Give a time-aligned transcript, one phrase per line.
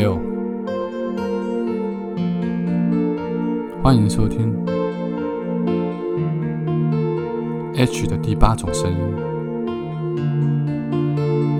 [0.00, 0.18] 六
[3.82, 4.56] 欢迎收听
[7.76, 8.96] H 的第八种声音，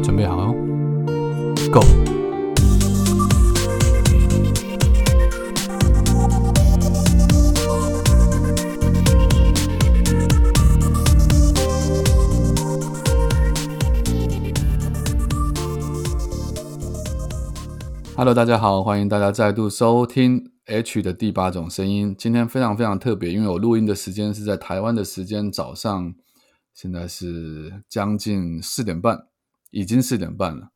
[0.02, 0.54] 准备好哦
[1.70, 1.80] ？Go
[18.14, 22.14] ，Go！Hello，大家好，欢迎大家再度收听 H 的第八种声音。
[22.16, 26.14] 今天非常非常特别，因为我录音的时间是在台湾的时间早上，
[26.74, 29.26] 现在是将近四点半，
[29.70, 30.68] 已经四点半了。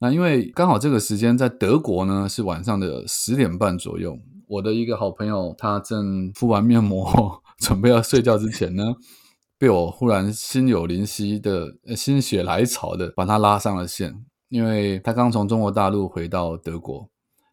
[0.00, 4.18] 那因为刚好这个时间在德国呢是晚上的十点半左右。
[4.48, 8.94] 我的一个好朋友他正敷完面膜， 准备要睡觉之前呢，
[9.58, 14.24] 被我忽然心有灵犀的心血来潮的把他拉上了线。
[14.50, 17.08] 因为他刚从中国大陆回到德国，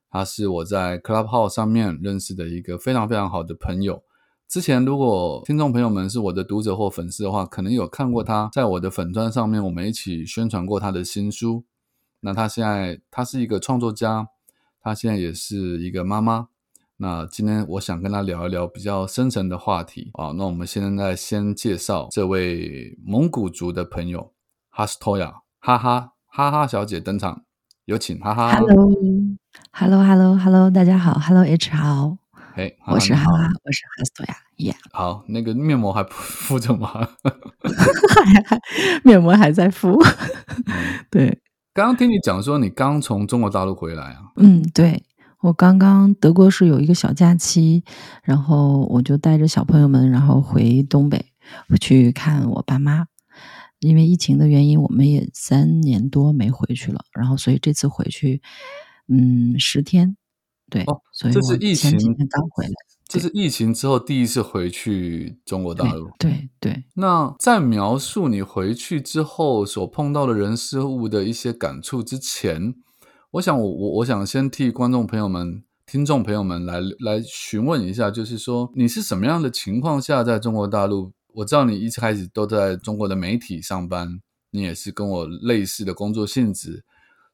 [0.10, 4.04] 他是我在 Clubhouse 上面认识的一个非常非常好的朋友。
[4.48, 11.66] 之前如果听众朋友们是我的读者或粉丝的话，可能有看过他在我的粉砖上面，我们一起宣传过他的新书。
[12.22, 14.30] 那他现在他是一个创作家，
[14.82, 16.48] 他现在也是一个妈妈。
[16.96, 20.32] 那今天我想跟他聊一聊比较深层的话题啊。
[20.32, 24.34] 那我们现在先介绍这位蒙古族的朋友
[24.70, 26.17] 哈斯托亚，哈哈。
[26.38, 27.42] 哈哈小姐登场，
[27.86, 28.52] 有请哈哈。
[29.72, 32.16] Hello，Hello，Hello，Hello，大家好，Hello，H 好，
[32.54, 34.76] 嘿，我是哈哈，我是哈斯托亚，Yeah。
[34.94, 37.10] 好，那个面膜还敷着吗？
[39.04, 40.00] 面膜还在敷。
[41.10, 41.42] 对，
[41.74, 44.26] 刚刚听你讲说你刚从中国大陆回来啊？
[44.36, 45.04] 嗯，对，
[45.42, 47.84] 我刚刚德国是有一个小假期，
[48.22, 51.34] 然后我就带着小朋友们，然后回东北
[51.82, 53.08] 去看我爸妈。
[53.80, 57.02] 因为疫情的原因，我们也三年多没回去了。
[57.14, 58.42] 然后，所以这次回去，
[59.08, 60.18] 嗯，十天，
[60.70, 60.84] 对，
[61.14, 61.92] 所以这是疫情
[62.30, 62.74] 刚回来，
[63.08, 66.10] 这是疫情之后第一次回去中国大陆。
[66.18, 66.86] 对对。
[66.96, 72.74] 那在描述你回去之后所碰到的人事物的一些感触之前，
[73.32, 81.12] 我想我我我想先替观众朋友们、听众朋友们来来询问一下，就是说你是什么样的情况下在中国大陆？
[81.38, 86.84] 我知道你一开始都在中国的媒体上班，你也是跟我类似的工作性质，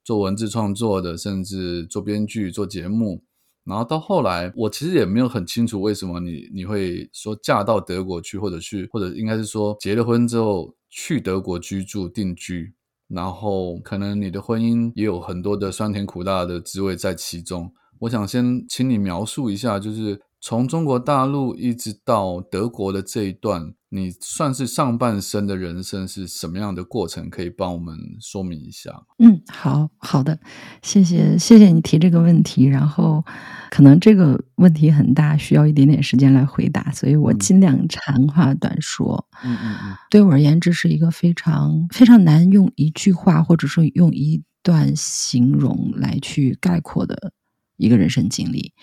[0.04, 3.24] 做文字创作的，甚至做编剧、做节目。
[3.64, 12.74] 然后到后来，我其实也没有很清楚为什么你你会说嫁到德国去，或者去，或者应该是说结了婚之后去德国居住定居。
[13.08, 17.72] 然后可能你的婚姻也有很多的酸甜苦辣的滋味在其中。
[18.00, 23.74] 我想先请你描述一下，就是从中国大陆一直到德国的这一段。
[23.88, 27.30] 你算是上半生的人生是什么样的过程？
[27.30, 29.04] 可以帮我们说明一下吗？
[29.20, 30.38] 嗯，好好的，
[30.82, 32.66] 谢谢谢谢你提这个问题。
[32.66, 33.24] 然后，
[33.70, 39.28] 可能这个问题很大，需要一点点时间来回答，所以我尽量长话短说。
[39.46, 47.32] 嗯嗯嗯，对我而言，这是一个非常非常难用一句话或者说用一段形容来去概括的
[47.78, 48.74] 一个人生经历，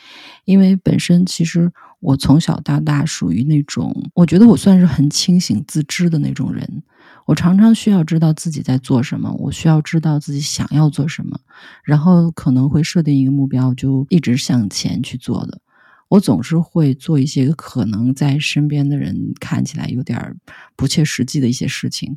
[0.44, 1.72] 因为本身其实。
[2.02, 6.82] 我从小到大属于那种，我觉得我算是很清醒自知的那种人。
[7.26, 11.38] 我常常需要知道自己在做什么，我需要知道自己想要做什么，
[11.84, 15.60] 然后可能会设定一个目标，就一直向前去做的。
[16.08, 20.36] 我总是会做一些可能在身边的人看起来有点
[20.76, 22.16] 不切实际的一些事情，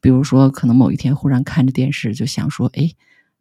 [0.00, 2.90] 比如说，可能某一天忽然看着电视，就想说：“哎，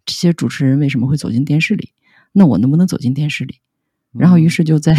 [0.05, 1.93] 这些主持人为什么会走进电视里？
[2.33, 3.59] 那我能不能走进电视里？”
[4.17, 4.95] 然后，于是就在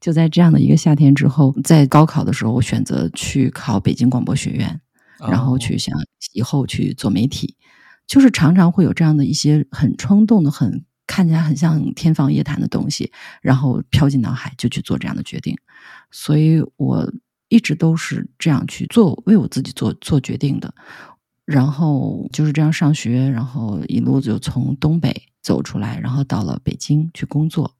[0.00, 4.80] 就在这样的一个夏天之后，在高考的时候，我选择去考北京广播学院，
[5.18, 5.92] 然后去想
[6.34, 7.56] 以后去做媒体，
[8.06, 13.10] 就是常常会有这样的一些很冲动的、很看起来很像天方夜谭的东西，
[13.42, 15.56] 然后飘进脑海，就去做这样的决定。
[16.12, 17.12] 所以我
[17.48, 20.72] 一直都是这样去做，为我自己做做决定的。
[21.44, 27.72] 然后就是这样上学，然后一路就从东北走出来，然后到了北京去工作。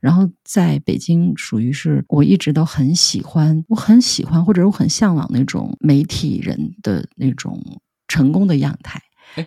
[0.00, 7.60] 然后在北京，属于是我一直都很喜欢，我很喜欢或者我很向往那种媒体人的那种
[8.08, 8.98] 成功的样态。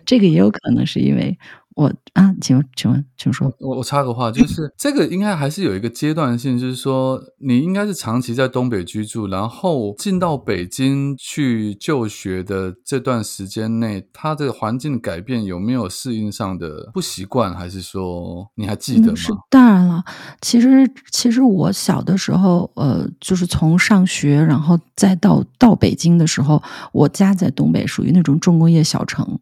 [0.06, 1.36] 这个也有可能是因为。
[1.74, 3.50] 我啊，请问请问，请说。
[3.58, 19.16] 我我插个话，就是 这个应该还是有一个阶段性，就是说你应该是长期在东北居住，然后进到北京去就学的这段时间内，它的环境改变有没有适应上的不习惯，还是说你还记得吗？
[19.16, 20.04] 是当然了，
[20.42, 29.38] 其实其实我小的时候，呃，就是从上学，然后再到到北京的时候，我家在东北，属于那种重工业小城，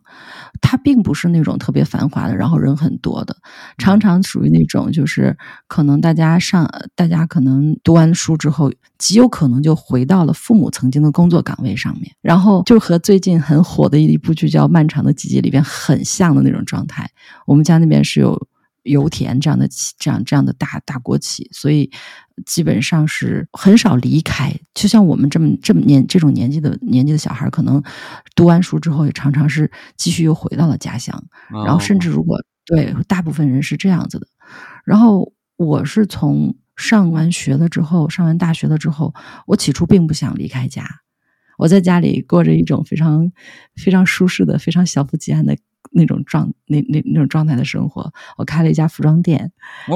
[0.61, 2.20] 它并不是那种特别繁华。
[2.21, 3.37] 化的，然后人很多的，
[3.79, 5.37] 常常属于那种就是
[5.67, 17.11] 可能大家上大家可能读完书之后，极有可能就回到了父母曾经的工作岗位上面，然后就和最近很火的一部剧叫《漫长的季节》里边很像的那种状态。
[17.47, 18.49] 我们家那边是有。
[18.83, 21.91] 油田这样的企，这样这样的大大国企，所以
[22.47, 24.55] 基本上是很少离开。
[24.75, 27.83] 就像我们这么这么年这种年纪的年纪的小孩，可能
[28.35, 31.23] 读完书之后，也常常是继续又回到了家乡。
[31.65, 34.27] 然后甚至如果对大部分人是这样子的。
[34.85, 39.15] 然后我是从上完学了之后，上完大学了之后，
[39.47, 40.89] 我起初并不想离开家，
[41.59, 43.31] 我在家里过着一种非常
[43.77, 45.57] 非常舒适的、非常小富即安的。
[45.93, 49.51] 那种状那那那种状态的生活，我开了一家服装店，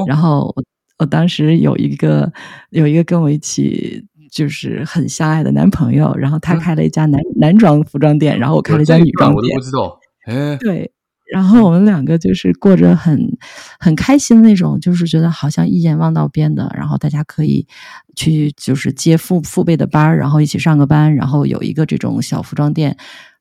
[0.07, 0.63] 然后我
[0.99, 2.31] 我当时有一个
[2.69, 10.91] 有一个跟我一起就是很相爱的男朋友，然后他开了一家男男装服装店，然后我开了一家女装店，我都不知道，哎，对，
[11.31, 13.37] 然后我们两个就是过着很
[13.79, 17.65] 很开心的那种，就是觉得好像一眼望到边的，然后大家可以
[18.15, 22.97] 去就是接父父辈的班然后一起上个班，然后有一个这种小服装店。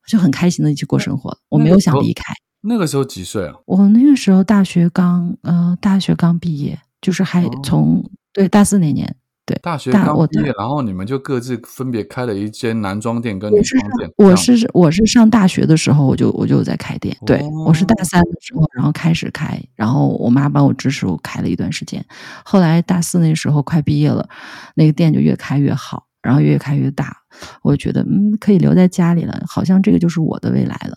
[0.06, 2.34] 就很开心的一起过生活，我没有想离开。
[2.66, 3.54] 那个时候几岁啊？
[3.66, 8.02] 我那个时候大学刚呃，大学刚毕业，就是还从
[8.32, 9.14] 对大四那年，
[9.44, 14.10] 对大学刚毕业，然后你们就各自分别开了一间男装店跟女装店。
[14.16, 17.16] 我是我是上大学的时候，我就我就在开店。
[17.26, 22.04] 对我是大三的时候，然后开始开，然后我妈帮我支持，我开了一段时间。
[22.44, 24.28] 后来大四那时候快毕业了，
[24.74, 26.06] 那个店就越开越好。
[26.22, 27.14] 然后越开越大，
[27.60, 30.96] 我觉得嗯可以留在家里了，好像这个就是我的未来了。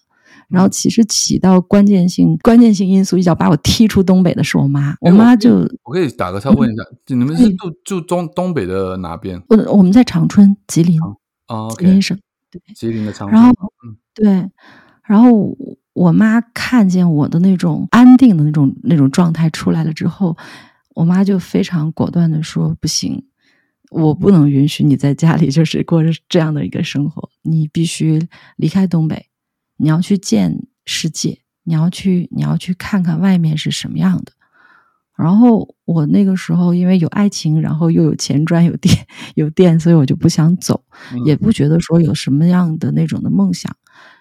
[0.49, 4.95] 然后其实起到关键性关键性因素，一脚把我踢出东北的是我妈。
[5.01, 9.41] 我妈就我可以打个岔问一下，你们是住住中东北的哪边？
[9.49, 10.99] 我我们在长春，吉林
[11.47, 12.17] 啊，吉林省
[12.49, 13.41] 对，吉林的长春。
[13.41, 13.53] 然后
[14.13, 14.49] 对，
[15.03, 15.55] 然后
[15.93, 20.37] 我妈看见我的那种安定的那种那种状态出来了之后，
[20.95, 23.25] 我妈就非常果断的说不行。
[23.89, 28.27] 我不能允许你在家里就是过着这样的一个生活，你必须
[28.57, 29.27] 离开东北，
[29.77, 34.33] 你要去见世界，你要去，你要去看看外面是什么样的。
[35.15, 38.95] 然后我那个时候因为有爱情，然后又有钱赚，有店，
[39.33, 40.83] 有店，所以我就不想走，
[41.25, 43.75] 也不觉得说有什么样的那种的梦想，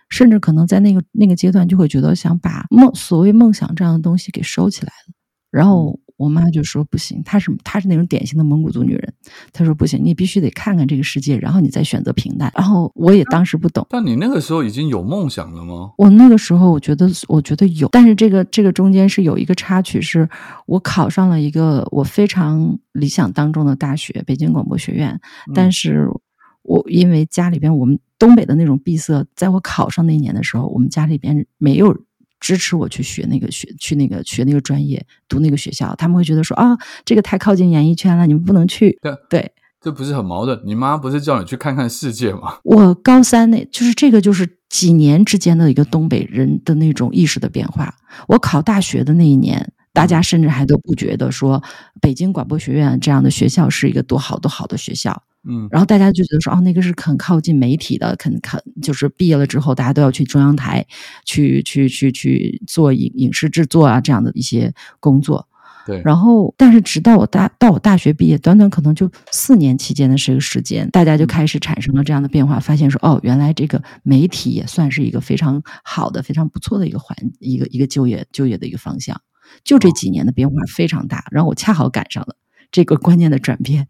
[0.09, 5.15] 甚至可能在那个那个阶段就会觉得想把梦所谓梦想这样的东西给收起来了，
[5.57, 5.99] 然后。
[6.19, 9.13] 我妈就说不行，她是她是那种典型的蒙古族女人。
[9.53, 12.51] 她说不行，你必须得看看这个世界，然后你再选择平淡。
[12.57, 13.87] 然后我也当时不懂。
[13.91, 15.91] 但你那个时候已经有梦想了吗？
[15.99, 20.27] 我那个时候我觉得我觉得有，但是这个这个中间是有一个插曲，是
[20.65, 25.21] 我考上了一个我非常理想当中的大学——北京广播学院。
[25.55, 26.09] 但是
[26.63, 31.95] 我因为家里边我们东北的那种闭塞，在我考上那年的时候，我们家里边没有。
[32.41, 38.99] 支持我去学那个学去那个学那个专业读那个学校，他们会觉得说啊，这个太靠近演艺圈了，你们不能去。
[39.29, 40.61] 对，这不是很矛盾？
[40.65, 42.59] 你妈不是叫你去看看世界吗？
[42.65, 47.95] 我高三那就是这个，就是几年之间的一个东北人的那种意识的变化。
[48.29, 49.73] 我考大学的那一年。
[49.97, 51.63] 大家甚至还都不觉得说
[52.03, 60.85] 北京广播学院这样的学校是一个多好多好的学校，嗯，然后大家就觉得说，哦，那个是很靠近媒体的，肯肯就是毕业了之后，大家都要去中央台
[61.25, 65.47] 去去去去做影影视制作啊这样的一些工作，
[65.87, 66.03] 对。
[66.05, 79.21] 然后，但是直到我大到我大学毕业，短短可能就四年期间的这个时间，大家就开始产生了这样的变化，发现说，哦，原来这个媒体也算是一个非常好的、非常不错的一个环一个一个就业就业的一个方向。
[79.63, 82.35] 就这几年的变化非常大，然后我恰好赶上了
[82.71, 83.89] 这个观念的转变。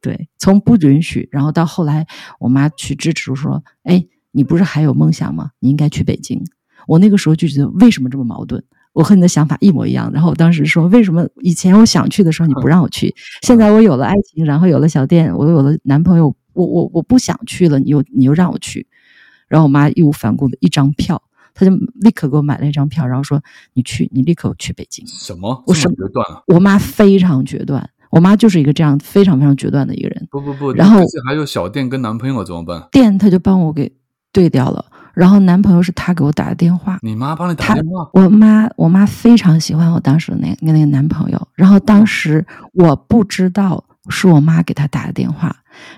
[0.00, 2.06] 对，从不允许，然后到后来，
[2.38, 5.50] 我妈去支持说：“哎，你不是还有梦想吗？
[5.58, 6.42] 你应该去北京。”
[6.86, 8.62] 我那个时候就觉得为什么这么矛盾？
[8.92, 10.10] 我和你的想法一模一样。
[10.12, 13.14] 然后我当时说：“为什么以前我想去的时候你不让我去？
[13.42, 18.86] 现在我有了爱情，然后有了小店，我有了男朋友，我我我不想去了，你又你又让我去。”
[19.48, 21.22] 然后我妈义无反顾的一张票。
[21.54, 23.42] 她就立刻给我买了一张票，然后说
[23.74, 25.64] ：“你去，你立刻去北京。”什么？
[25.66, 26.42] 我什么决断啊？
[26.46, 30.28] 我妈非常决断，我妈就是一个这样非常非常决断的一个人。
[30.30, 32.88] 不不不，然后还有小店跟男朋友怎么办？
[32.90, 33.92] 店他就帮我给
[34.32, 34.84] 对掉了，
[35.14, 36.98] 然后男朋友是他给我打的电话。
[37.02, 38.08] 你妈帮你打电话？
[38.12, 45.54] 我妈，我妈非常喜欢我当时的那那个男朋友，然后当时我不知道是我妈给他打的电话，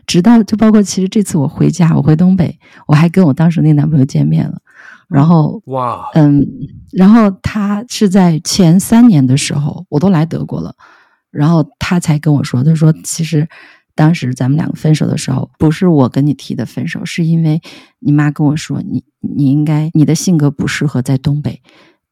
[0.06, 4.58] 直到就包括其实这次我回家，我回东北，我还跟我当时那男朋友见面了。
[5.08, 6.46] 然后哇，嗯，
[6.92, 10.72] 然后他是在前三年的时候，我都来德国了，
[11.30, 13.48] 然后他才跟我说，他说其实
[13.94, 17.60] 当时咱们两个分手的时候，不是我跟你提的分手，是因为
[17.98, 21.62] 你妈跟我说，你你应该你的性格不适合在东北，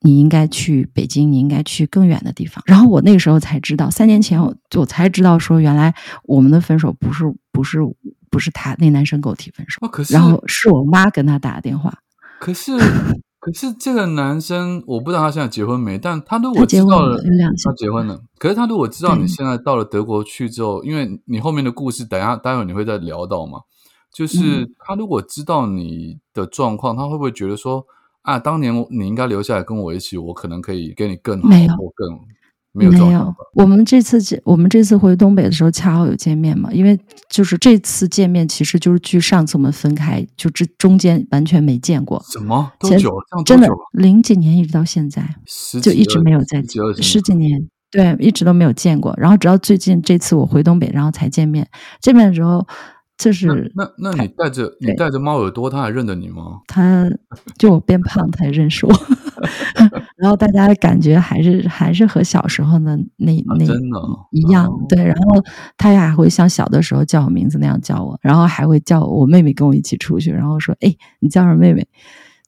[0.01, 2.63] 你应该去北京，你应该去更远的地方。
[2.67, 5.95] 然后我那个时候才知道，三年前我我才知道说，原来
[6.25, 7.79] 我们的分手不是不是
[8.31, 11.99] 不是他那男生跟我提分手，哦，可是然后是我妈跟他打的电话。
[12.39, 12.73] 可是
[13.41, 17.19] 可是这个男生，我不知道他现在结婚没，但他如果知道了
[17.65, 23.61] 他结婚了，可是他如果知道你现在到了德国去之后，因为你后面的故事，等下待会你会再聊到嘛，
[24.13, 24.75] 就是嗯。
[24.81, 27.87] 他如果知道你的状况，他会不会觉得说
[28.23, 32.19] 啊，当年你应该留下来跟我一起，我可能可以给你更好或更
[32.73, 36.71] 没有我们这次见我们这次回东北的时候，恰好有见面嘛。
[36.73, 36.97] 因为
[37.29, 42.23] 就是这次见面，其实就是距上次我们分开，就这中间完全没见过。
[42.31, 43.13] 什么多前久？
[43.45, 43.69] 真的？
[43.93, 45.37] 零几年一直到现在，
[45.83, 49.13] 就一直没有再十几二十十几年，对，一直都没有见过。
[49.17, 51.67] 然后直到最近这次我回东北，然后才见面。
[52.01, 52.65] 见面的时候，
[53.17, 56.61] 就是那那那你带着你带着猫耳朵，他还认得你吗？
[56.69, 57.11] 他
[57.59, 58.93] 就我变胖，他也认识我。
[60.17, 63.65] 然后大家的感觉还是还是和小时候的那啊那
[64.31, 65.05] 一样，哦对。
[65.05, 65.43] 然后
[65.77, 71.87] 他也还会像小的时候叫我名字那样叫我，然后还会叫我妹妹跟我一起出去，然后说：“哎，你叫上妹妹。”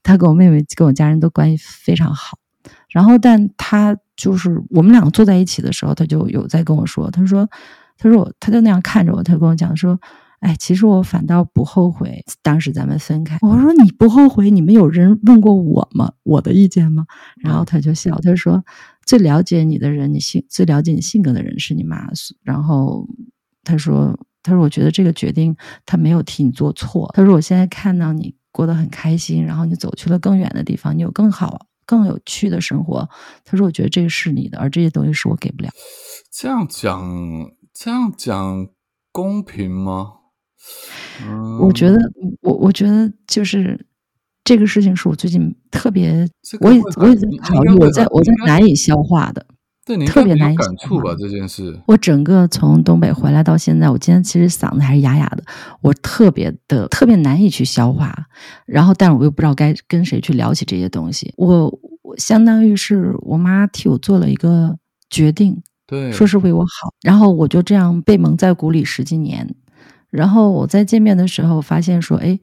[0.02, 2.38] 他跟我妹妹跟我家人都关系非常好。
[2.88, 7.48] 然后，但他就是我们两个坐在一起的时候，他就有在跟我说，他说
[7.98, 9.98] ：“他说我，他就那样看着我，他跟我讲说。”
[10.40, 13.38] 哎，其实我反倒不后悔当时咱们分开。
[13.42, 14.50] 我说你不后悔？
[14.50, 16.12] 你们有人问过我吗？
[16.22, 17.06] 我的意见吗？
[17.36, 18.64] 然后他就笑，他说
[19.04, 22.08] 最了解你的人，你性最了解你性格的人是你妈。
[22.42, 23.06] 然后
[23.64, 25.54] 他说，他说我觉得这个决定
[25.84, 27.10] 他没有替你做错。
[27.14, 33.06] 他说我现在看到你过得很开心，然后你走去了更远的地方，你有更好、更有趣的生活。
[33.44, 35.68] 他说我觉得这个是你的，而这些东西是我给不了。
[36.32, 38.68] 这样讲，这样讲
[39.12, 40.14] 公平吗？
[41.22, 41.98] 嗯，我觉得，
[42.42, 43.86] 我我觉得就是
[44.44, 49.46] 这个事情是我最近特别这，个我也我也在考虑，我在我在难以消化的。
[49.82, 51.16] 对特别难以感触吧？
[51.18, 55.42] 这件事，我整个从东北回来到现在，我今天其实嗓子还是哑哑的，
[55.80, 58.14] 我特别的特别难以去消化。
[58.66, 61.32] 然后，但是我又不知道该跟谁去聊起这些东西。
[61.36, 61.66] 我
[62.02, 64.76] 我相当于是我妈替我做了一个
[65.08, 69.56] 决定，对，说是为我好，然后我就这样被蒙在鼓里十几年。
[70.10, 72.38] 然后我在见面的时候发现说，哎，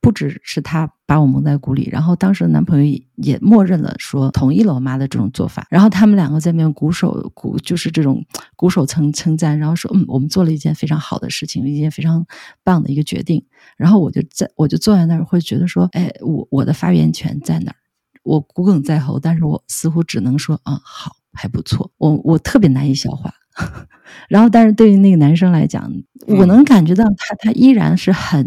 [0.00, 5.66] 不只是他把我蒙在鼓里，然后当时的男朋友也默认了说同意了我妈的这种做法。
[5.70, 8.24] 然后他们两个在那边鼓手鼓，就是这种
[8.56, 12.26] 鼓手称称赞，然后说，嗯，我们做了一件非常好的事情，一件非常
[12.62, 13.44] 棒的一个决定。
[13.76, 17.76] 然后我就在我就坐在那儿，会觉得说，哎，我我的发言权在哪儿？
[18.24, 21.90] 我骨鲠在喉，但是我似乎只能说，嗯，好，还不错。
[21.98, 23.32] 我我特别难以消化。
[24.28, 25.90] 然后，但是对于那个男生来讲，
[26.26, 28.46] 我嗯能感觉到他他依然是很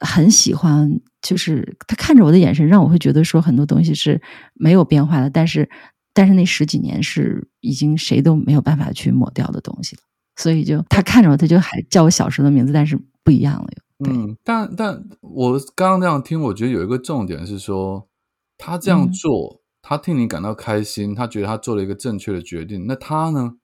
[0.00, 4.20] 很喜欢，就是他看着我的眼神，让我会觉得说很多东西是
[4.54, 5.68] 没有变化的，但是
[6.12, 10.02] 但是那十几年是已经谁都没有办法去抹掉的东西了。
[10.36, 14.10] 所以就他看着我，他就还叫我小时候的名字，但是不一样了又。
[14.10, 18.08] 嗯，但但我刚刚那样听，我觉得有一个重点是说，
[18.56, 22.86] 他这样嗯做，他替你感到开心，他觉得他做了一个正确的决定。
[22.86, 23.54] 那他呢？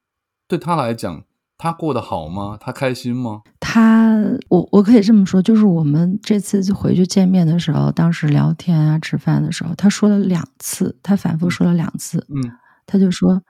[0.47, 1.25] 对他来讲，
[1.57, 2.57] 他过得好吗？
[2.61, 3.43] 他开心吗？
[3.59, 4.15] 他，
[4.49, 12.53] 我我可以这么说，就是我们这次就回去见面的时候，当时聊天啊、吃饭的时候，他说了两次，他反复说了两次，嗯
[12.87, 13.43] 他就说，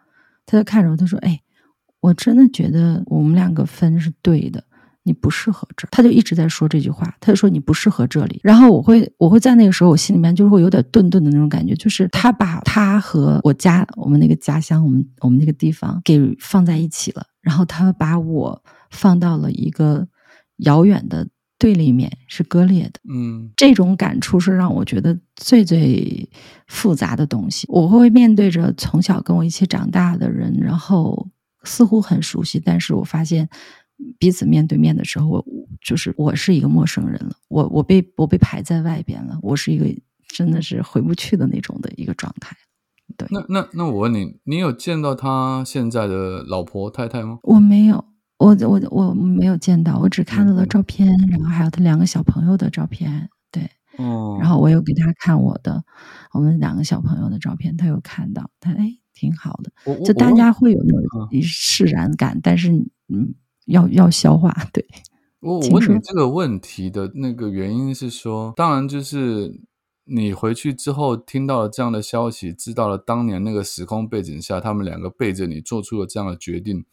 [0.47, 1.41] 他就看着我，他说：“哎，
[2.01, 4.63] 我真的觉得我们两个分是对的，
[5.05, 8.41] 你不适合这儿。”他就一直在说这句话，他就说你不适合这里。
[8.43, 20.07] 然后我会，我会在那个时候，我心里面就会有点顿顿的那种感觉，就是他把他和我家我们那个家乡，我们我们那个地方给放在一起了，然后他把我放到了一个
[20.59, 23.01] 遥远的对立面，是割裂的。
[23.09, 26.29] 嗯这种感触是让我觉得最最
[26.67, 27.67] 复杂的东西。
[27.69, 31.29] 我会面对着从小跟我一起长大的人，然后
[31.63, 33.49] 似乎很熟悉，但是我发现
[34.19, 35.45] 彼此面对面的时候，我
[35.81, 39.87] 就是我是一个陌生人了，我我被我被排在外边了，我是一个
[40.29, 42.57] 真的是回不去的那种的一个状态。
[43.17, 47.39] 对，那那那我问你，你有见到他现在的老婆太太吗？
[47.43, 48.05] 我没有。
[48.37, 53.31] 我我我没有见到，我只看到了嗯照片，然后还有他两个小朋友的照片。
[53.53, 53.63] 对，
[53.97, 55.83] 哦，然后我有给他看我的
[56.33, 62.73] 我们两个小朋友的照片，他有看到，他哎挺好的，就大家会有那嗯种释然感，但是
[63.09, 63.35] 嗯
[63.67, 64.87] 要要消化，对，
[65.41, 69.61] 我我问你这个问题的那个原因是说，当然就是
[70.05, 76.85] 你回去之后听到了这样的消息，知道了当年那个时空背景下，他们两个背着你做出了这样的决定。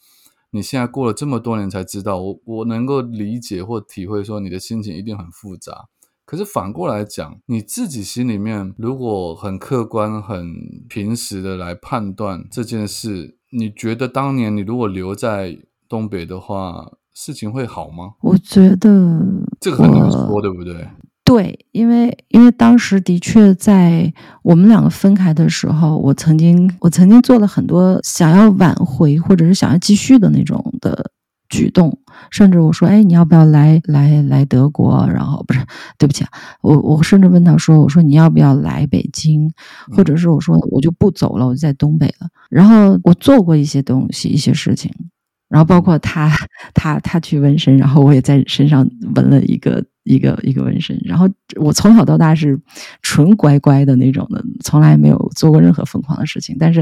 [0.54, 5.88] 你现在过了这么多年才知道，我我能够理解或体会，说你的心情一定很复杂。
[6.26, 10.54] 可是反过来讲，你自己心里面如果很客观、很
[10.90, 15.58] 平实的来判断这件事，你觉得当年你如果留在
[15.92, 18.14] 东北的话，事情会好吗？
[18.22, 19.22] 我觉得
[19.60, 20.88] 这个很难说，对不对？
[21.26, 31.12] 对，因为因为当时的确在我们两个分开的时候，我曾经我曾经做了很多想要挽回或者是想要继续的那种的
[31.50, 32.00] 举动，
[32.32, 35.06] 甚至我说，哎，你要不要来来来德国？
[35.08, 35.60] 然后不是，
[35.98, 36.30] 对不起啊，
[36.62, 39.52] 我我甚至问他说，我说你要不要来北京？
[39.96, 42.30] 或者是我说我就不走了，我就在东北了。
[42.50, 44.90] 然后我做过一些东西，一些事情。
[45.52, 46.32] 然后包括他，
[46.74, 50.98] 他他去纹身，然后我也在身上纹了一个一个一个纹身。
[51.04, 52.58] 然后我从小到大是
[53.02, 56.56] 纯乖乖的那种的，从来没有做过任何疯狂的事情。
[56.58, 56.82] 但是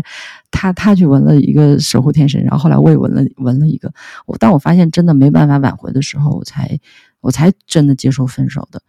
[0.52, 3.92] 他他去纹了一个守护天神，然后后来我也纹了纹了一个。
[4.28, 6.80] 我当我发现真的没办法挽回的时候，我才
[7.22, 8.80] 我才真的接受分手的。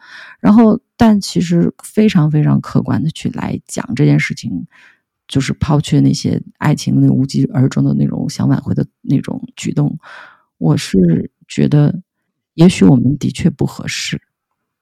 [0.41, 4.67] 然后，但其实非常非常客观的去来讲这件事情。
[5.31, 9.97] 就是抛却那些爱情那无疾而终的那种想挽回的那种举动，
[10.59, 12.03] 我是觉得，
[12.55, 14.21] 也许我们的确不合适。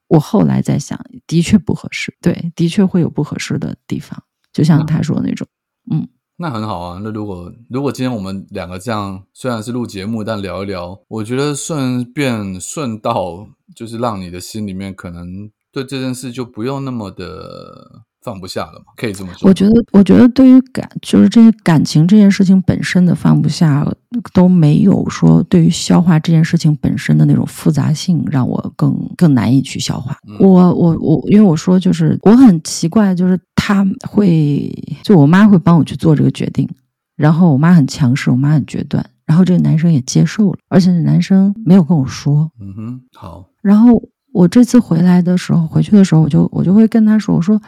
[0.06, 4.22] 我后来在想，的确不合适，对，的确会有不合适的地方。
[4.50, 5.46] 就像他说那种，
[5.90, 7.00] 嗯，那很好啊。
[7.04, 18.06] 那如果如果今天我们两个这样，虽然是录节目，但聊一聊，我觉得顺便顺道，就是让你的心里面可能对这件事就不用那么的。
[18.28, 18.92] 放不下了嘛？
[18.94, 19.48] 可以这么说。
[19.48, 23.90] 我觉得，我觉得对于感，就是这些感情这件事情本身的放不下，
[24.34, 30.14] 都没有说对于消化这件事情本身的那种复杂性，让我更更难以去消化。
[30.38, 34.70] 我我我，因为我说就是我很奇怪，就是他会，
[35.02, 36.68] 就我妈会帮我去做这个决定，
[37.16, 42.50] 然后我妈很强势，我妈很决断，然后这个男生也接受了，而且男生没有跟我说。
[42.60, 43.46] 嗯哼，好。
[43.62, 47.58] 然后我这次回来的时候，回去的时候，我就我就会跟他说，我说。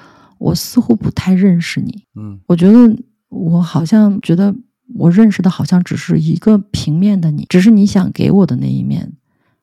[0.40, 2.96] 我似乎不太认识你，嗯，我觉得
[3.28, 4.54] 我好像觉得
[4.94, 9.12] 我认识的好像只是一个平面的你，只是你想给我的那一面。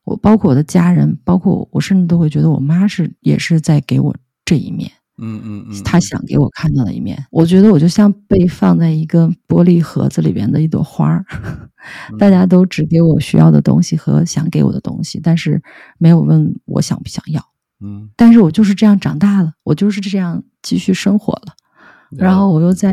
[0.04, 7.26] 我包括我的家人，包括我，甚至都会觉得我妈是也是在给我这一面，嗯嗯嗯，她想给我看到的一面。
[7.32, 11.26] 我觉得我就像被放在一个玻璃盒子里边的一朵花儿，
[12.20, 15.62] 大家都只给我需要的东西和想给我的东西，但是
[15.98, 17.44] 没有问我想不想要。
[17.82, 21.54] 嗯，但是我就是这样长大了，我就是这样继续生活了，
[22.18, 22.92] 然后我又在，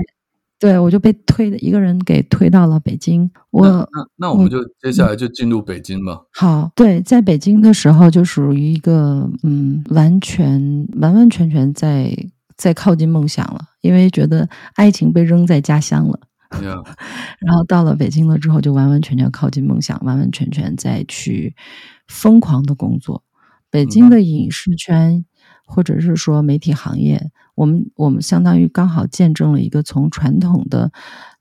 [0.58, 3.30] 对我就被推的一个人给推到了北京。
[3.50, 6.20] 我那那我们就接下来就进入北京吧。
[6.32, 12.14] 好，对，在北京的时候就属于一个嗯，完全完完全全在
[12.56, 16.20] 在靠近梦想了，因为觉得爱情被扔在家乡了。
[17.40, 21.52] 然后到了北京了之后，就完完全全靠近梦想，完完全全再去
[22.06, 23.23] 疯狂的工作。
[23.74, 25.24] 北京的影视圈，
[25.66, 30.92] 或者是说媒体行业，我们我们相当于刚好见证了一个从传统的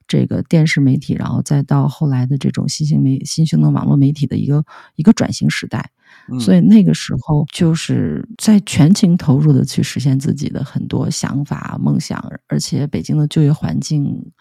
[0.08, 4.66] 这个电视媒体，然后再到后来的这种新兴媒新兴的网络媒体的一个
[4.96, 5.92] 一个转型时代。
[6.40, 14.32] 所以那个时候就是在全情投入的去实现自己的很多想法梦想，而且北京的就业环境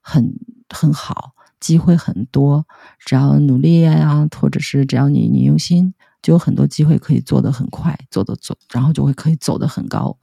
[0.00, 0.32] 很
[0.68, 2.64] 很好，机会很多，
[3.04, 5.94] 只要努力呀，或者是只要你你用心。
[6.22, 10.16] 就有很多机会可以做得很快，走的走，然后就会可以走得很高。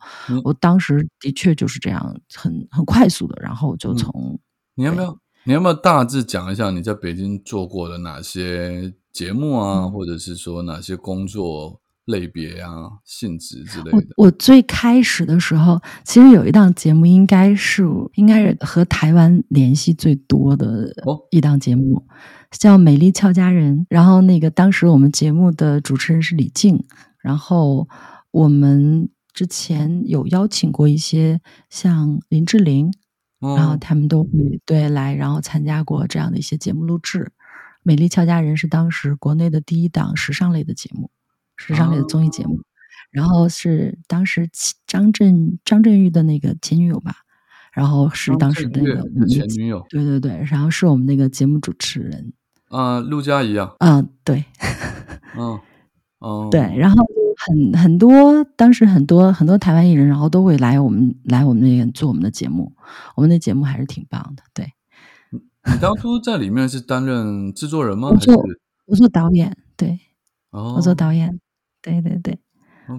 [0.43, 4.39] 我当时的确就是这样，很很快速的，然后就从
[4.75, 12.69] 你要不要你要不要大致讲一下你在北京做过的哪些节目啊，或者是说哪些工作类别啊、
[13.05, 14.07] 性质之类的？
[14.17, 20.91] 我最开始的时候，其实有一档节目，应该是应该是和台湾联系最多的
[21.31, 22.05] 一档节目。
[22.51, 26.81] 叫《美丽俏佳人》，然后那个当时我们节目的主持人是李静，
[27.21, 27.89] 然后
[28.31, 32.89] 我们之前有邀请过一些像林志玲，
[33.41, 34.29] 然后他们都会
[34.65, 37.19] 对来，然后参加过这样的一些节目录制。
[37.83, 41.11] 《美丽俏佳人》是当时国内的第一档时尚类的节目，
[41.57, 42.61] 时尚类的综艺节目，
[43.11, 44.49] 然后是当时
[44.85, 47.17] 张震张震岳的那个前女友吧。
[47.73, 52.33] 然后是当时的那个前女友，对对对，然后是我们那个节目主持人，
[52.69, 54.43] 啊，陆佳怡啊，嗯，对，
[55.37, 55.59] 嗯，
[56.17, 57.05] 哦，对，然后
[57.37, 62.73] 很很多，当时很多很多台湾艺人，然后都会来我们来我们那边做我们的节目，
[63.15, 64.73] 我们的节目还是挺棒的，对。
[65.31, 68.09] 你当初在里面是担任制作人吗？
[68.09, 68.43] 我做
[68.87, 69.99] 我做导演，对，
[70.49, 71.39] 哦，我做导演，
[71.91, 72.39] 对对对。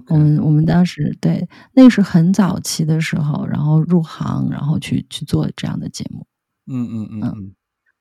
[0.09, 6.27] 我们我们当时对那是很早期的时候，然后入行，然后去去做这样的节目。
[6.67, 7.53] 嗯嗯嗯嗯。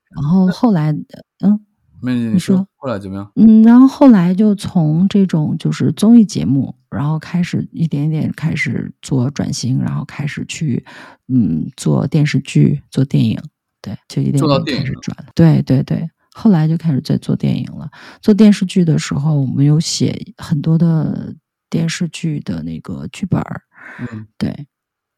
[0.10, 0.92] 然后后来，
[1.40, 1.60] 嗯，
[2.02, 3.32] 你你说说后来怎么样？
[3.36, 10.86] 嗯，然后后来就从这种就是综艺节目，然后开始一点点开始做转型，然后开始去
[11.30, 13.40] 嗯做电视剧、做电影，
[13.82, 15.32] 对，就一点做到点电影了开始转了。
[15.34, 17.90] 对对对，后来就开始在做电影了。
[18.22, 21.36] 做电视剧的时候，我们有写很多的
[21.70, 23.62] 电视剧的那个剧本儿，
[24.12, 24.28] 嗯。
[24.38, 24.68] 对，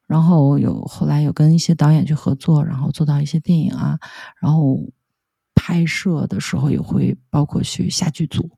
[0.07, 3.99] 然后有后来有跟一些导演去合作，然后做到一些电影啊，
[4.41, 4.79] 然后
[5.53, 8.49] 拍摄的时候也会包括去下剧组。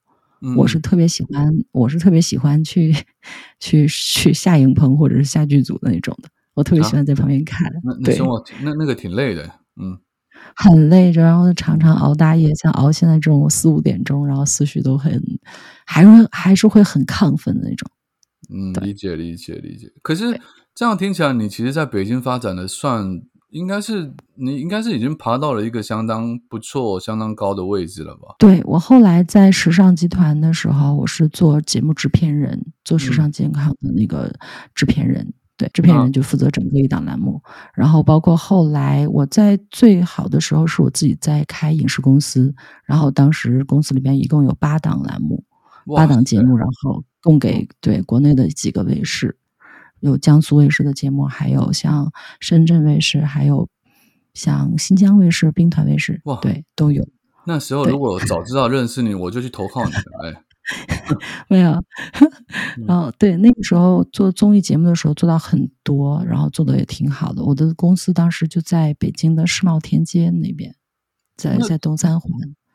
[0.44, 2.96] 嗯，我是特别喜欢，我是特别喜欢去
[3.60, 8.16] 去去下影棚或者是下剧组的那种的，我特别喜啊欢在旁边看，那那
[8.64, 9.98] 那那个挺累的，嗯
[10.56, 15.22] 很累着，然后常常熬大夜，像熬现在这种四五点钟，然后思绪都很，
[15.86, 17.90] 还是还是会很亢奋的那种。
[18.54, 19.92] 嗯，理解理解理解。
[20.02, 20.40] 可是
[20.76, 28.36] 这样听起来，你其实在北京发展的算应该是你应该是已经爬到了一个相当不错、相当高的位置了吧？
[28.40, 34.34] 对我后来在时尚集团的时候，我是做节目制片人，做时嗯尚健康的那个
[34.74, 35.34] 制片人。
[35.62, 37.40] 对，制片啊人就负责整个一档栏目，
[37.76, 42.52] 然后包括后来我在最好的时候是我自己在开影视公司，
[42.84, 45.44] 然后当时公司里边一共有八档栏目，
[45.96, 49.38] 八档节目，然后供给对国内的几个卫视，
[50.00, 53.70] 有江苏卫视的节目，还有像深圳卫视，还有
[54.34, 57.08] 像新疆卫视、兵团卫视哇，对，都有。
[57.46, 60.02] 那时候如果早知道认识你，我就去投靠你了。
[60.24, 60.44] 哎，
[61.50, 61.72] 没有，
[62.78, 67.44] 嗯然后对那个时候做综艺节目的时候做到很多，然后做的也挺好的。
[67.44, 70.76] 我的公司当时就在北京的世贸天街那边，
[71.38, 72.32] 在那在东三环。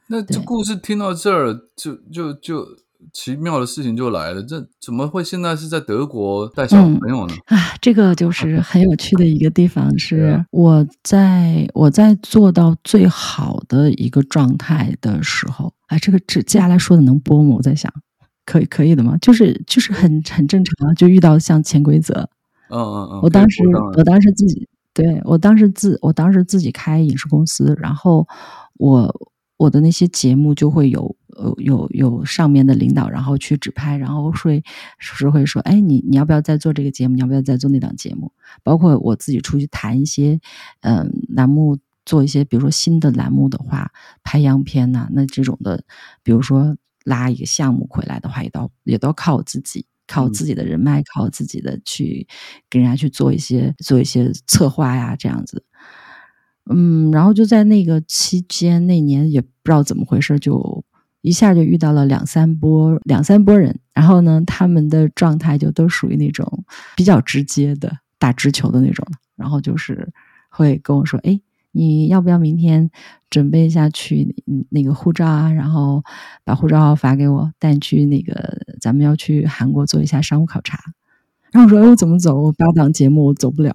[0.08, 2.64] 那这故事听到这儿，就就就
[3.12, 4.42] 奇妙的事情就来了。
[4.42, 7.34] 这怎么会现在是在德国带小嗯朋友呢？
[7.46, 17.54] 啊，这个就是很有趣的一个地方， 是啊我在我在做到最好的一个状态的时候，哎，这个这接下来说的能播吗？
[17.56, 17.92] 我在想，
[18.44, 19.16] 可以可以的吗？
[19.20, 22.14] 就是就是很很正常啊，就遇到像潜规则，
[22.70, 23.62] 嗯嗯嗯，我当时
[23.96, 28.26] 我当时自己对我当时自我当时自己开影视公司，然后
[28.78, 34.64] 我我的那些节目就会有呃有有上面的领导，然后去指派，然后会
[34.98, 37.14] 是会说，哎，你你要不要再做这个节目？
[37.14, 38.32] 你要不要再做那档节目？
[38.62, 40.40] 包括我自己出去谈一些
[40.80, 41.78] 嗯、栏目。
[42.08, 43.90] 做一些，比如说新的栏目的话，
[44.22, 45.82] 拍样片呐、那这种的，
[46.22, 52.28] 比如说拉一个项目回来的话，也都也都靠我自己，靠自己的人脉，靠我自己的去
[52.70, 55.64] 跟人家去做一些做一些策划呀，这样子。
[56.70, 60.84] 嗯，然后就在那个期间，那年也不知道怎么回事，就
[61.26, 70.12] 一下就遇到了两三波两三波人，然后呢，他们的状态就都属于那种比较直接的打直球的那种，然后就是
[70.48, 71.40] 会跟我说，哎，
[71.72, 72.88] 你要不要明天
[73.28, 74.36] 准备一下去
[74.70, 76.04] 那个护照啊，然后
[76.44, 80.78] 把护照号发给我，带你去那个咱们要去韩国做一下商务考察。
[81.50, 82.40] 然后我说，哎，我怎么走？
[82.40, 83.72] 我八档节目我走不了。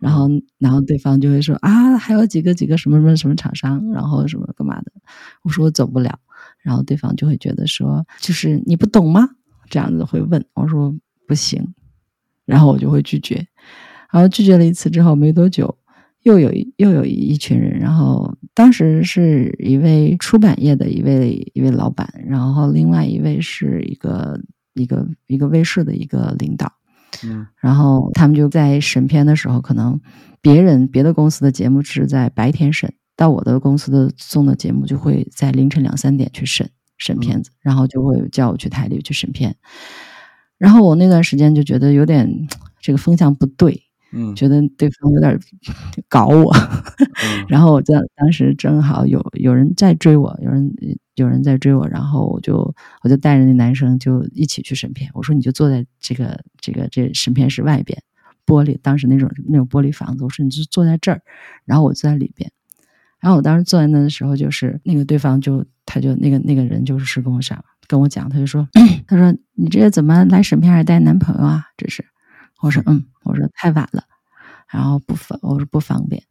[0.00, 4.90] 然后，然后对方就会说啊，还有几个几个什么什么什么厂商，然后什么干嘛的。
[5.44, 6.18] 我说我走不了，
[6.62, 9.28] 然后对方就会觉得说，就是你不懂吗？
[9.68, 10.44] 这样子会问。
[10.54, 10.94] 我说
[11.26, 11.74] 不行，
[12.44, 13.46] 然后我就会拒绝。
[14.10, 15.78] 然后拒绝了一次之后，没多久，
[16.22, 24.38] 又有一又有一群人，然后当时是一位出版业的一位一位老板，然后另外一位是一个
[24.74, 26.70] 一个一个卫视的一个领导。
[27.24, 30.00] 嗯然后他们就在审片的时候，可能
[30.40, 39.56] 别人别的公司的节目是在白天审，到我的公司的送的节目就会在凌晨两三点去审审片子，然后就会叫我去台里去审片。
[40.58, 42.46] 然后我那段时间就觉得有点
[42.80, 45.38] 这个风向不对，嗯觉得对方有点
[46.08, 50.72] 搞我，嗯 然后我在当时正好有有人在追我，有人
[51.16, 55.10] 有人在追我，然后我就我就带着那男生就一起去审片。
[55.14, 58.00] 我说你就坐在这个这个这审片室外边，
[58.46, 61.20] 玻璃当时那种那种玻璃房子，我说你就坐在这儿，
[61.64, 62.50] 然后我坐在里边。
[63.22, 68.68] 然后我当时坐在那的时候，就是那个对方就他就那个那个人就是跟我讲跟我讲，他就说
[69.06, 71.66] 他说你这怎么来审片还带男朋友啊？
[71.76, 72.04] 这是
[72.60, 74.02] 我说嗯，我说太晚了，
[74.68, 76.22] 然后不方我说不方便。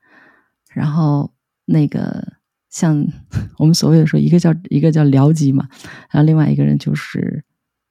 [0.74, 1.34] 然后
[1.66, 2.34] 那个
[2.70, 3.08] 像
[3.58, 5.70] 我们所谓的说，一个叫一个叫僚机嘛，
[6.10, 7.44] 然后另外一个人就是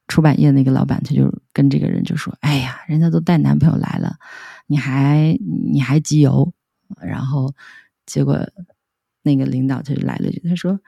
[0.08, 4.16] 出版业那个老板，他就跟这个人就说：“哎呀，人家都带男朋友来了，
[4.66, 5.38] 你还
[5.72, 6.52] 你还集邮？”
[7.00, 7.54] 然后
[8.06, 8.36] 结果
[9.22, 10.78] 那个领导他就来了一句，他说：“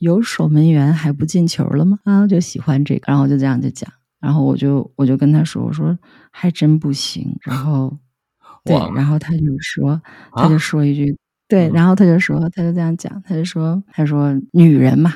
[0.00, 5.96] 有守门员还不进球了吗？”啊，就喜欢这个，然后我就这样就讲，然后我就我就跟他说：“我说
[6.30, 7.96] 还真不行。”然后
[8.64, 10.00] 对，然后他就说，
[10.34, 11.16] 他啊就说一句，
[11.48, 15.14] 对，嗯然后他就说，他就这样讲，他就说，他说女人嘛，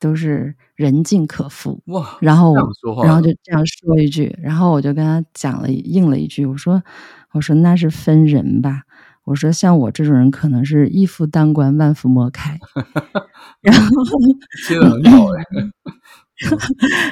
[0.00, 1.82] 都是人尽可夫。
[1.86, 2.54] 哇，然后
[3.04, 6.82] 然后就这样说一句，然后我就跟他讲了应了一句，我说
[7.32, 8.82] 我说那是分人吧，
[9.26, 12.58] 我说像我这种人可能是一夫当关万夫莫开，
[13.60, 13.90] 然后
[14.66, 15.44] 切的很好哎、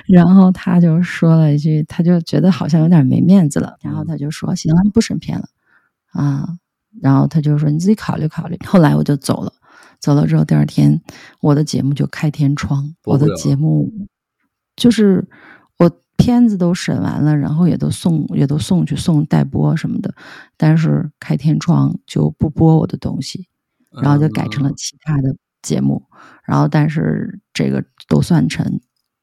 [0.06, 5.48] 然后他就说了一句，他就觉得好像有点没面子了，然后他就说行了，不审片了。
[6.12, 6.46] 啊，
[7.02, 8.56] 然后他就说你自己考虑考虑。
[8.64, 9.52] 后来我就走了，
[9.98, 11.02] 走了之后第二天
[11.40, 13.90] 我的节目就开天窗，我的节目
[14.76, 15.26] 就是
[15.63, 15.63] 我
[16.16, 20.14] 片子都审完了，然后也都送也都送去送代播什么的，
[20.56, 23.48] 但是开天窗就不播我的东西，
[24.02, 24.74] 然后就改成了嗯。
[24.76, 26.02] 其他的节目，
[26.44, 28.80] 然后但是这个都算成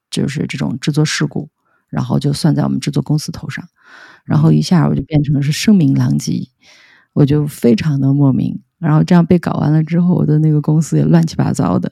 [0.09, 1.49] 就是这种制作事故，
[1.89, 3.67] 然后就算在我们制作公司头上，
[4.25, 6.49] 然后一下我就变成是声名狼藉，
[7.13, 11.91] 我就非常的莫名，然后这样被搞完了之后，我的那个公司也乱七八糟的，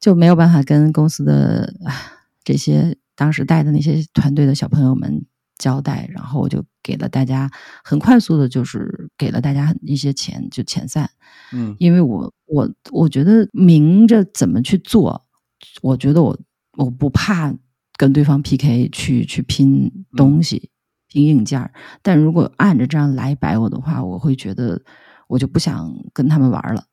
[0.00, 1.94] 就没有办法跟公司的唉
[2.42, 5.26] 这些当时带的那些团队的小朋友们
[5.58, 7.50] 交代，然后我就给了大家
[7.82, 11.10] 很快速的，就是给了大家一些钱，就遣散。
[11.52, 15.26] 嗯因为我我我觉得明着怎么去做，
[15.82, 16.38] 我觉得我
[16.76, 17.52] 我不怕
[17.96, 20.70] 跟对方 PK 去去拼东西、
[21.08, 24.80] 拼硬件儿，但如果按着这样来摆我的话，我会觉得
[25.26, 26.84] 我就不想跟他们玩了，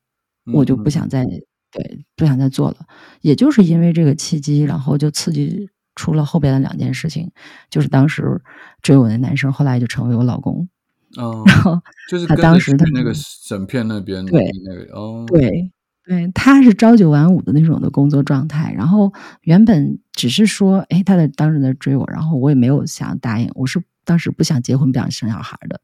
[0.52, 1.24] 我就不想再
[1.70, 2.78] 对不想再做了。
[3.20, 7.32] 也就是因为这个契机，然后就刺激出了后边的两件事情，
[7.68, 8.40] 就是当时
[8.82, 10.68] 追我的男生后来就成为我老公，
[11.16, 15.72] 哦，然后就是他当时他那个审片那边对那个哦，对
[16.04, 25.80] 对，他是朝九晚五的那种的工作状态，然后原本只是说，哎，他在当时在追我，然后我也没有想答应，我是当时不想结婚，不想生小孩的，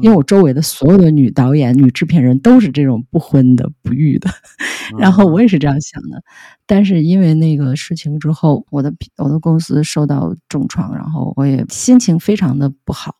[0.00, 4.30] 因为我周围的所有的女导演、女制片人都是这种不婚的、不育的，
[4.98, 5.24] 然后。
[5.34, 6.22] 我也是这样想的，
[6.66, 13.16] 但是因为那个事情之后，我的我的公司受到重创，然后我也心情非常的不好。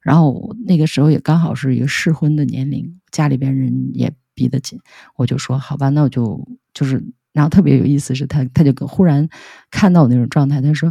[0.00, 4.78] 然后那个时候也刚好是一个适婚的年龄，家里边人也逼得紧，
[5.16, 9.28] 我就说好吧，那我就就是，然后特别有意思是他，他就忽然
[9.70, 10.90] 看到我那种状态，他说：“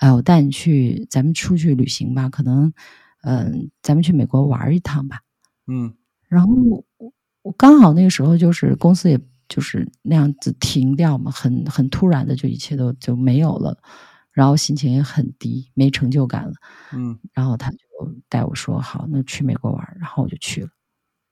[0.00, 2.72] 哎，我带你去，咱们出去旅行吧，可能，
[3.22, 5.20] 嗯、咱们去美国玩一趟吧。”
[5.66, 5.94] 嗯
[6.28, 6.84] 然后我
[7.42, 13.76] 我刚好那个时候就是公司也就是那样子停掉嘛，很很突然的就一切都就没有了，
[14.32, 16.52] 然后心情也很低，没成就感了。
[16.92, 17.78] 嗯然后他就
[18.28, 20.68] 带我说好，那去美国玩，然后我就去了，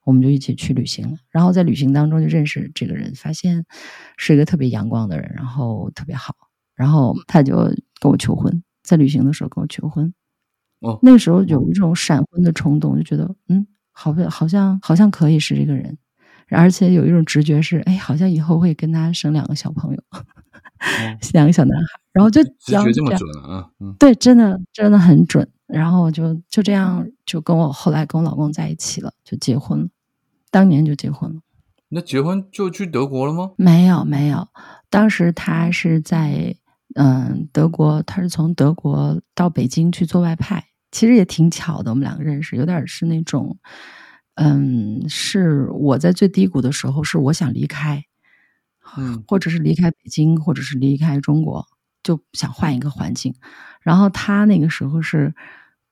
[0.03, 1.17] 我们就一起去旅行了。
[1.29, 3.65] 然后在旅行当中就认识这个人，发现
[4.17, 6.35] 是一个特别阳光的人，然后特别好，
[6.75, 7.55] 然后他就
[8.01, 10.13] 跟我求婚，在旅行的时候跟我求婚。
[10.79, 10.99] 哦。
[11.01, 15.97] 那时候有一种闪婚的冲动，就觉得嗯，好像好像好像可以是这个人，
[16.49, 20.03] 而且有一种直觉是，哎，好像以后会跟他生两个小朋友，
[21.33, 23.95] 两个小男孩，然后就直觉这么样准啊，嗯。
[23.99, 25.47] 对，真的真的很准。
[25.67, 29.87] 然后就就这样，就跟我后来跟我老公在一起了，就结婚了，
[30.49, 31.41] 当年就结婚了。
[31.89, 33.51] 那结婚就去德国了吗？
[33.55, 34.47] 没有没有，
[34.89, 36.55] 当时他是在
[36.95, 43.57] 嗯德国，他是从德国到北京去做外派，其实也挺巧的，我们两个认识，有点是那种，
[44.35, 48.03] 嗯，是我在最低谷的时候，是我想离开，
[48.97, 49.23] 嗯。
[49.27, 51.67] 或者是离开北京，或者是离开中国，
[52.03, 53.35] 就想换一个环境。
[53.81, 55.33] 然后他那个时候是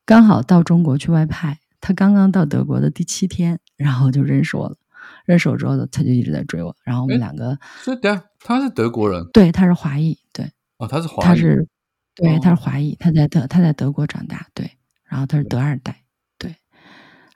[0.06, 4.78] 刚好到中国去外派，他刚刚到德国的第七天，然后就认识我了。
[5.26, 9.26] 认识我之后，他就一直在追我，然后我们两个，所以等他是德国人？
[9.32, 11.68] 对，他是华裔，对，哦，他是华裔，他是，
[12.16, 12.40] 对，哦。
[12.42, 14.70] 他是华裔，他在德他在德国长大，对，
[15.08, 16.04] 然后他是德二代，
[16.38, 16.56] 对，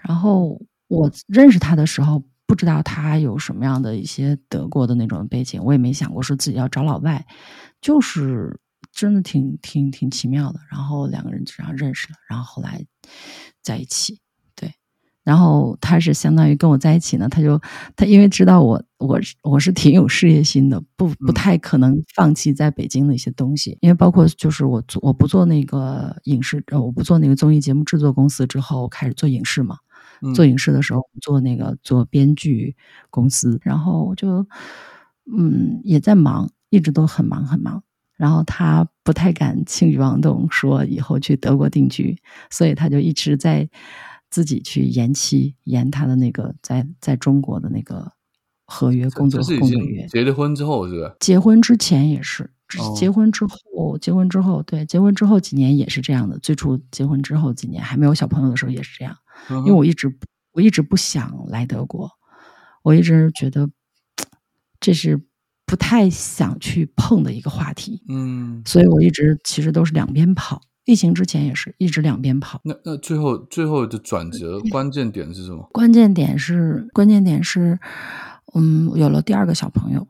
[0.02, 7.26] 然后我认识他的时候，不知道他有什么样的一些德国的那种背景，我也没想过说自己要找老外，
[7.82, 8.60] 就是
[8.92, 10.60] 真的挺挺挺奇妙的。
[10.70, 12.86] 然后两个人就这样认识了，然后后来
[13.62, 14.31] 在一起，对。
[15.24, 17.60] 然后他是相当于跟我在一起呢，他就
[17.96, 29.78] 他因为知道我我是我是挺有事业心的，不不嗯太可能放弃在北京的一些东西，因为包括就是我做我不做那个影视，呃，我不做那个综艺节目制作公司之后，开始做影视嘛。
[30.24, 32.76] 嗯做影视的时候做那个做编剧
[33.10, 34.46] 公司，然后我就
[35.36, 37.84] 嗯也在忙，一直都很忙很忙。
[38.18, 42.16] 然后他不太敢轻举妄动，说以后去德国定居，
[42.52, 43.68] 所以他就一直在
[44.32, 48.12] 自己去延期，延他的那个在在中国的那个
[48.66, 50.08] 合约工作这是已工作约。
[50.08, 51.14] 结了婚之后是吧？
[51.20, 52.50] 结婚之前也是，
[52.96, 56.40] 结婚之后，结婚之后，对，结婚之后几年也是这样的。
[56.40, 59.16] 最初结婚之后几年还没有小朋友的时候也是这样。
[59.50, 60.18] 因因为我一直
[60.54, 62.10] 我一直不想来德国，
[62.84, 63.70] 我一直觉得
[64.80, 65.22] 这是
[65.66, 68.02] 不太想去碰的一个话题。
[68.08, 70.62] 嗯，所以我一直其实都是两边跑。
[70.86, 72.60] 疫情之前也是一直两边跑。
[72.64, 75.70] 那那最后最后的转折关键点是什么？
[75.72, 77.80] 关键点是关键点是，
[78.54, 80.08] 嗯，有了第二个小朋友，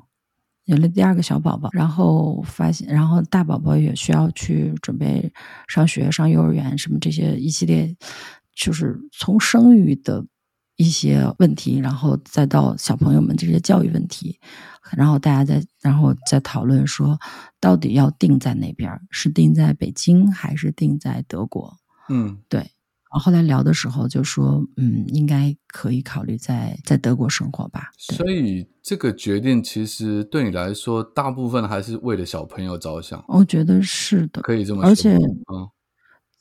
[0.65, 5.31] 有了第二个小宝宝，然后发现，然后大宝宝也需要去准备
[5.67, 7.95] 上学、上幼儿园，什么这些一系列，
[8.55, 10.25] 就是从生育的
[10.81, 14.39] 一些问题，然后再到小朋友们这些教育问题，
[14.97, 17.19] 然后大家再然后再讨论说，
[17.59, 18.91] 到底要定在哪边？
[19.11, 21.77] 是定在北京还是定在德国？
[22.09, 22.59] 嗯，对。
[22.59, 27.91] 然后后来聊的时候就说，嗯，应该可以考虑在在德国生活吧。
[27.97, 34.89] 所以这个决定其实对你来说，大部分还是为了小朋友着想，我觉得是的，可以这么说。
[34.89, 35.69] 而且嗯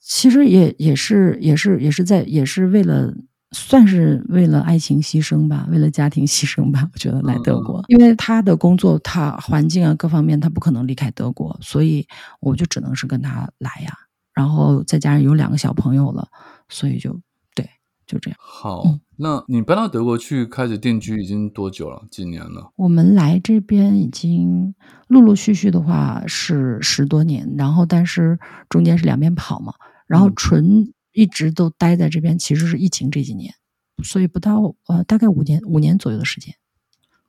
[0.00, 3.12] 其实也也是也是也是在也是为了。
[3.52, 6.88] 算是为了爱情牺牲吧，为了家庭牺牲吧。
[6.92, 12.06] 我觉得来德国，因为他的工作、他环境啊各方面，他不可能离开德国，所以
[12.40, 13.92] 我就只能是跟他来呀。
[14.32, 16.28] 然后再加上有两个小朋友了，
[16.68, 17.20] 所以就
[17.54, 17.68] 对，
[18.06, 18.38] 就这样。
[18.40, 22.02] 好，嗯那你搬到德国去开始定居已经多久了？
[22.10, 22.72] 几年了？
[22.76, 24.74] 我们来这边已经
[25.08, 28.38] 陆陆续续的话是十多年，然后但是
[28.70, 29.74] 中间是两边跑嘛，
[30.06, 33.54] 然后嗯纯一直都待在这边，其实是疫情这几年，
[34.02, 36.54] 所以不到呃大概五年五年左右的时间。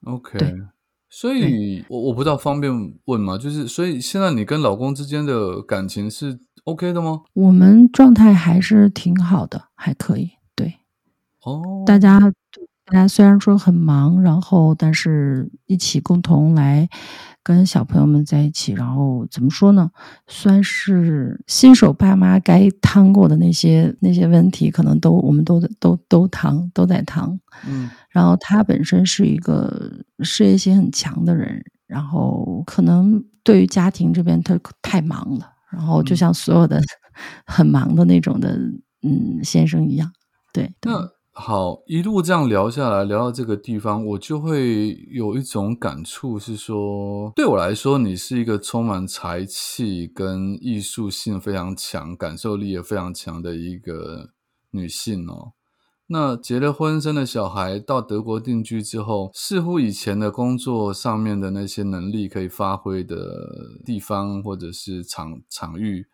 [0.04, 0.54] OK，对
[1.10, 2.72] 所以我我不知道方便
[3.06, 3.38] 问吗？
[3.38, 7.24] 就是所以现在你跟老公之间的感情是 OK 的吗？
[7.34, 10.32] 我们状态还是挺好的，还可以。
[10.56, 10.74] 对，
[11.44, 12.20] 哦，大家
[12.92, 16.90] 大家虽然说很忙，然后但是一起共同来
[17.42, 19.90] 跟小朋友们在一起，然后怎么说呢？
[20.28, 27.40] 算是新手爸妈该趟过的那些那些问题，可能都我们都都都趟都在趟。
[27.66, 36.82] 嗯然后他本身是一个事业心很强的人，然后可能对于家庭这边他太忙了，然后就嗯像所有的
[37.48, 38.50] 很忙的那种的
[39.02, 40.12] 嗯先生一样，
[40.52, 41.00] 对，对那
[41.34, 54.32] 好，一路这样聊下来，聊到这个地方，我就会有一种感触，是说，对我来说，你是一个充满才气跟艺术性非常强、感受力也非常强的一个
[54.72, 55.54] 女性哦。
[56.08, 63.48] 那结了婚、生了小孩，到德国定居之后，似乎以前的工作上面的那些能力可以发挥的
[63.86, 66.06] 地方或者是场场域，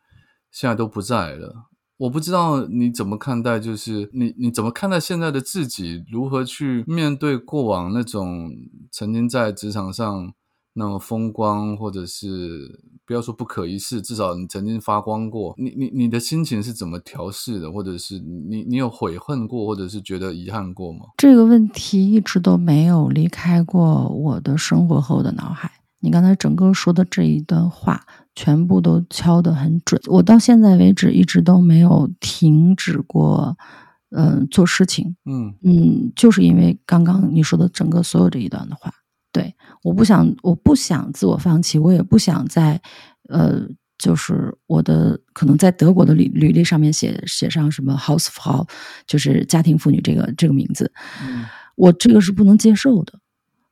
[0.51, 1.71] 现在都不在了。
[1.97, 8.51] 我不知道你怎么看待，就是你你怎么看待现在的自己，如何去面对过往那种
[8.91, 10.33] 曾经在职场上
[10.73, 15.55] 那么风光，或者是不要说不可一世，至少你曾经发光过。
[15.57, 20.99] 你你你的心情是怎么调试的，或者是你你有悔恨过，或者是觉得遗憾过吗？
[21.17, 25.71] 这个问题一直都没有离开过我的生活和我的脑海。
[25.99, 28.05] 你刚才整个说的这一段话，
[28.37, 29.99] 全部都敲得很准。
[30.05, 33.57] 我到现在为止一直都没有停止过，
[34.11, 35.15] 嗯、做事情。
[35.25, 38.93] 嗯嗯，就是因为刚刚你说的整个所有这一段的话，
[39.31, 42.79] 对，我不想，我不想自我放弃，我也不想在，
[43.27, 48.69] 呃，就是我的可能在德国的履履历上面写写上什么 Hausfrau，
[49.07, 50.91] 就是家庭妇女这个这个名字，
[51.23, 51.43] 嗯
[51.75, 53.13] 我这个是不能接受的。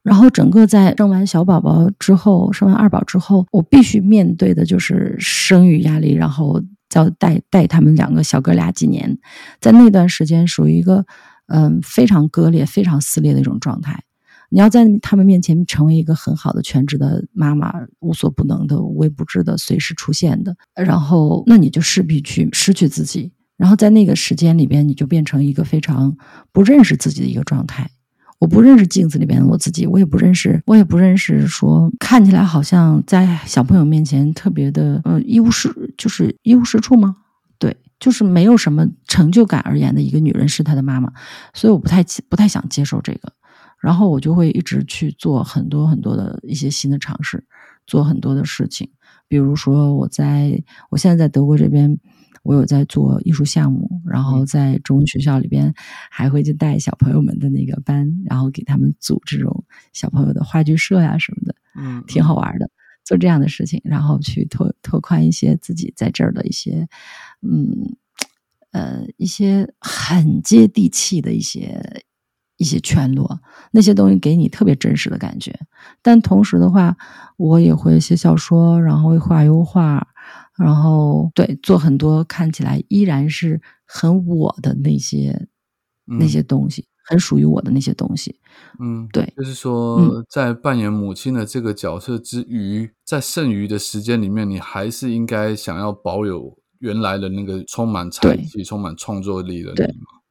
[0.05, 6.61] 然后整个在生完小宝宝之后，生完二宝之后，我必须面对的就是生育压力，然后
[6.93, 9.17] 要带带他们两个小哥俩几年，
[9.59, 11.03] 在那段时间属于一个
[11.47, 14.03] 嗯非常割裂、非常撕裂的一种状态。
[14.49, 26.15] 你要在他们面前成为一个很好的全职的妈妈，无所不能的、无微不至的、随时出现的，然后那你就势必去失去自己，然后在那个时间里边，你就变成一个非常
[26.51, 27.89] 不认识自己的一个状态。
[28.37, 37.15] 我不认识镜子里边的我自己，我也不认识，我也不认识说看起来好像在小朋友面前特别的呃一无是，就是一无是处吗？
[37.57, 41.11] 对，就是没有什么成就感而言的一个女人是她的妈妈，
[41.53, 43.31] 所以我不太不太想接受这个，
[43.79, 47.45] 然后我就会一直去做很多很多的一些新的尝试，
[47.87, 48.89] 做很多的事情，
[49.29, 51.97] 比如说我在我现在在德国这边。
[52.45, 55.73] 我有在做艺术项目，然后在中文学校里边
[56.11, 62.69] 还会去带小朋友们的那个班，然后给他们组这种小朋友的话剧社呀什么的，嗯，挺好玩的。
[63.03, 66.87] 做这样的事情，然后去拓拓宽一些自己在这儿的一些，
[67.41, 67.95] 嗯，
[68.71, 72.03] 呃，一些很接地气的一些
[72.57, 73.39] 一些圈落，
[73.71, 75.53] 那些东西给你特别真实的感觉。
[76.01, 76.95] 但同时的话，
[77.37, 80.07] 我也会写小说，然后会画油画。
[80.57, 85.47] 然后对做很多看起来依然是很我的那些、
[86.07, 88.39] 嗯那些东西，很属于我的那些东西。
[88.79, 100.21] 嗯，对，就是说，在扮演母亲的这个角色之余，在剩余的时间里面，你还是应该想要保有原来的那个充满才气、充满创作力的你嘛？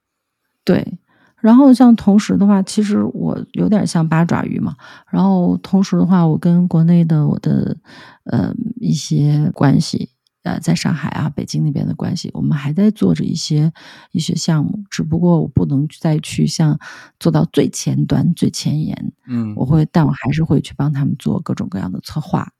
[0.64, 0.98] 对。
[1.44, 4.74] 然后像同时的话，其实我有点像八爪鱼嘛。
[5.10, 7.76] 然后同时的话，我跟国内的我的
[8.24, 10.08] 呃一些关系。
[10.44, 13.72] 呃，在上海啊、北京那边的关系，我们还在做着一些
[14.12, 16.78] 一些项目，只不过我不能再去像
[17.18, 19.12] 做到最前端、最前沿。
[19.26, 22.52] 嗯，我会，但我还是会去帮他们做各种各样的策划。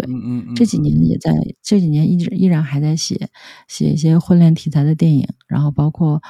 [0.00, 1.32] 对，嗯嗯，这几年也在，
[1.62, 3.28] 这几年一直依然还在写
[3.66, 6.20] 写一些婚恋题材的电影，然后包括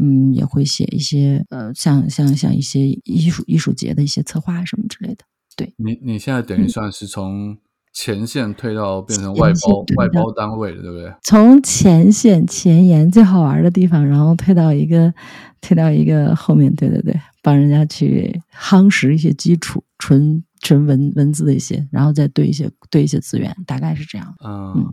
[0.00, 5.24] 嗯，也会写一些呃，像像像一些艺术艺术节的一些策划什么之类的。
[5.56, 7.58] 对，你你现在等于算是从。
[7.94, 11.12] 前线退到变成外包外包单位了，对不对？
[11.22, 15.12] 从前线前沿最好玩的地方，然后退到一个
[15.60, 24.34] 退到一个后面，对对对，帮人家去夯实一些基础，纯纯文文字的一些，然后再对一些对一些资源，大概是这样。
[24.42, 24.90] 嗯，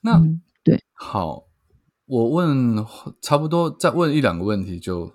[0.00, 0.20] 那
[0.64, 1.44] 对，好。
[2.06, 2.76] 我问
[3.22, 5.10] 差不多，再问一两个问题，就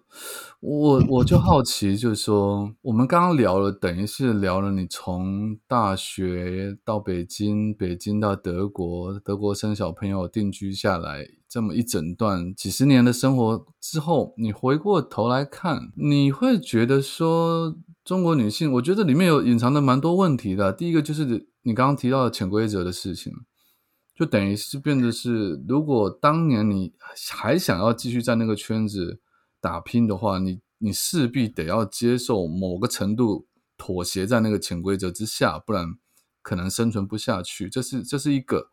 [0.61, 17.75] 我我就好奇，就是说，我们刚刚聊了，等于是聊了你从大学到北京，北京到德国，德国生小朋友定居下来，这么一整段几十年的生活之后，你回过头来看，你会觉得说，
[18.07, 20.71] 中国女性，我觉得里面有隐藏的蛮多问题的。
[20.71, 21.25] 第一个就是
[21.63, 23.33] 你刚刚提到的潜规则的事情。
[24.15, 26.93] 就等于是变得是，如果当年你
[27.29, 29.19] 还想要继续在那个圈子
[29.59, 33.45] 打拼的话，你你势必得要接受某个程度
[33.77, 35.85] 妥协在那个潜规则之下，不然
[36.41, 37.69] 可能生存不下去。
[37.69, 38.69] 这是这是一个。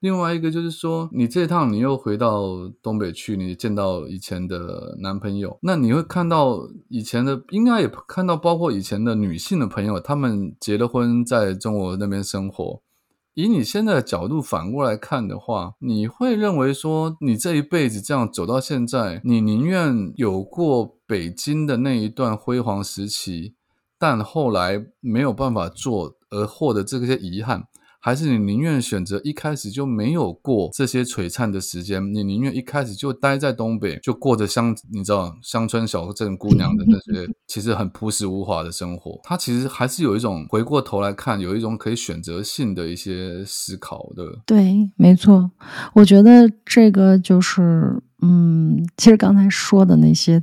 [0.00, 12.80] 另外一个就是说，你这趟你又回到东北去，你见到以前的男朋友，那你会看到以前的，应该也看到包括以前的女性的朋友，他们结了婚，在中国那边生活。
[13.34, 23.54] 以你现在的角度反过来看的话，你会认为说，你这一辈子这样走到现在，你宁愿有过北京的那一段辉煌时期，
[23.98, 27.64] 但后来没有办法做而获得这些遗憾。
[28.08, 39.20] 还是你宁愿选择一开始就没有过这些璀璨的时间，你宁愿一开始就待在东北，就过着乡你知道乡村小镇姑娘的那些 其实很朴实无华的生活。
[39.22, 44.24] 他其实还是有一种回过头来看，有一种可以选择性的一些思考的。
[44.46, 45.50] 对，没错，
[45.92, 50.42] 我觉得这个就是嗯，其实刚才说的那些，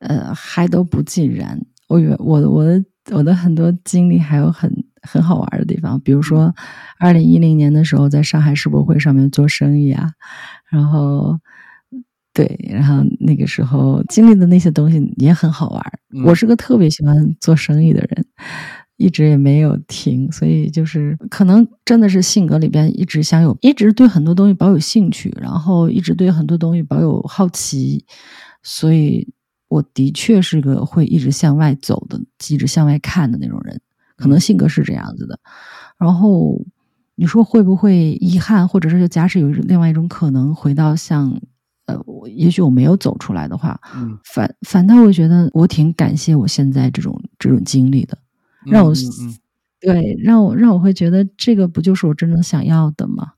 [0.00, 1.64] 呃，还都不尽然。
[1.86, 4.68] 我我我的我的很多经历还有很。
[5.02, 6.54] 很好玩的地方，比如说，
[6.98, 10.12] 二零一零年的时候，在上海世博会上面做生意啊，
[10.70, 11.38] 然后，
[12.32, 15.82] 对，然后那个时候经历的那些东西也很好玩。
[16.24, 18.24] 我是个特别喜欢做生意的人，
[18.96, 28.04] 一直也没有停，所以就是可能真的是性格里边一直想有，一直对很多东西保有兴趣，然后一直对很多东西保有好奇，
[28.62, 29.28] 所以
[29.68, 32.18] 我的确是个会一直向外走的，
[32.48, 33.80] 一直向外看的那种人。
[34.18, 35.38] 可能性格是这样子的，
[35.96, 36.60] 然后
[37.14, 41.40] 你说会不会遗憾，或者是假使有另外一种可能，回到像
[41.86, 48.18] 呃，也许我没有走出来的话，嗯，反反倒会觉得我挺感谢我现在这种这种经历的，
[48.66, 48.92] 让我
[49.80, 53.32] 对让我让我会觉得这个不就是我真正想要的吗？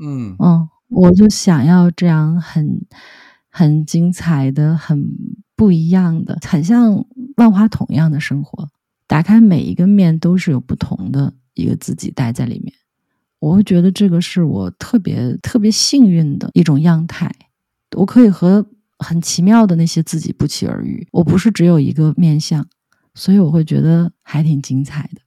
[0.00, 2.86] 嗯嗯，我就想要这样很
[3.50, 5.04] 很精彩的、很
[5.54, 7.04] 不一样的、很像
[7.36, 8.68] 万花筒一样的生活。
[9.12, 12.72] 打开每一个面都是有不同的一个自己待在里面，
[13.40, 17.30] 我会觉得这个是我特别特别幸运的一种样态。
[17.94, 18.64] 我可以和
[18.98, 21.06] 很奇妙的那些自己不期而遇。
[21.12, 22.66] 我不是只有一个面相，
[23.14, 25.20] 所以我会觉得还挺精彩的。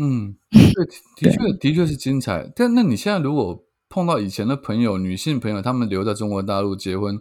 [0.00, 0.36] 嗯，
[1.20, 2.48] 对，的确的确是精彩。
[2.54, 7.18] 但那你现在如果碰到以前的朋友，女性朋友，他们留在中国大陆结婚，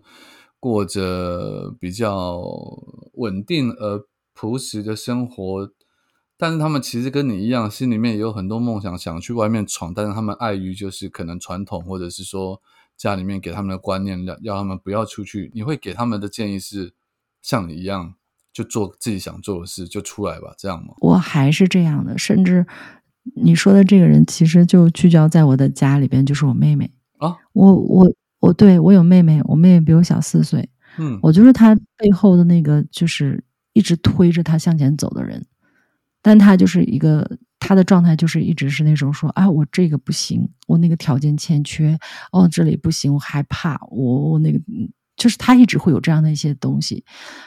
[0.60, 2.40] 过着比较
[3.14, 4.04] 稳定而
[4.36, 5.72] 朴实的生活。
[6.38, 9.94] 但是他们其实跟你一样，心里面也有很多梦想，想去外面闯。
[9.94, 12.62] 但是他们碍于就是可能传统，或者是说
[12.96, 15.52] 家里面给他们的观念，要要他们不要出去。
[15.56, 16.94] 你会给他们的建议是
[17.42, 18.14] 像你一样，
[18.54, 20.94] 就做自己想做的事，就出来吧，这样吗？
[21.00, 22.66] 我还是这样的，甚至
[23.36, 27.36] 你说的这个人，其实就聚焦在我的家里边，就是我妹妹啊。
[27.54, 30.70] 我我我对我有妹妹，我妹妹比我小四岁。
[31.00, 35.44] 嗯，我就是她背后的那个，就是一直推着她向前走的人。
[36.28, 37.26] 但他就是一个，
[37.58, 41.98] 他的状态就是一直是那种说啊，我这个不行，我那个条件欠缺，
[42.34, 44.60] 哦，这里不行，我害怕，我我那个
[45.16, 47.02] 就是他一直会有这样的一些东西，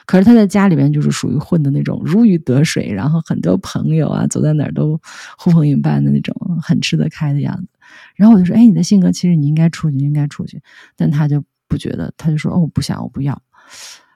[0.06, 4.98] 可是他在家里边就是属于混的那种如鱼得水，然后很多朋友啊，走在哪儿都
[5.36, 7.68] 呼朋引伴的那种，很吃得开的样子。
[8.14, 10.62] 然后我就说：“哎，你的性格其实你应该出去，应该出去。”
[10.96, 13.42] 但他就不觉得，他就说：“哦，我不想，我不要。”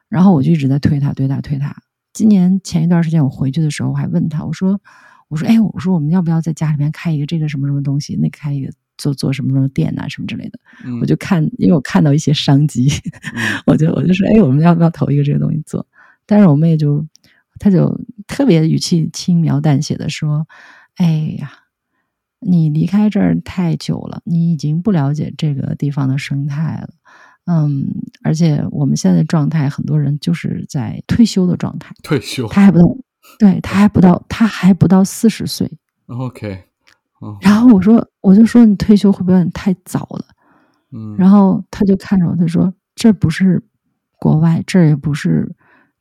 [0.09, 1.77] 然后我就一直在推他，推他，推他。
[2.15, 4.81] 今年前一段时间我回去的时候，我还问他，我说
[5.29, 8.17] ：“我说，哎，我说我们要不要在家里面开一个这个什么什么东西？
[8.17, 10.59] 那开一个。”做做什么什么店呐，什么之类的，
[11.01, 12.89] 我就看，因为我看到一些商机，
[13.67, 15.85] 我就我就说，哎，我们要不要投一个这个东西做？
[16.27, 17.05] 但是我妹就，
[17.59, 20.47] 她就特别语气轻描淡写的说，
[20.95, 21.51] 哎呀，
[22.39, 26.91] 你离开这儿太久了，你已经不了解这个地方的生态了，
[27.47, 27.87] 嗯，
[28.23, 32.85] 而且我们现在的状态，很多人就是在退休的状态，退休，他还不到，
[33.39, 36.65] 对他还不到，他还不到四十岁，OK。
[37.41, 40.27] 然后我说，我就说你退休会不会有点太早了？
[40.93, 43.63] 嗯，然后他就看着我，他说：“这不是
[44.19, 45.55] 国外，这也不是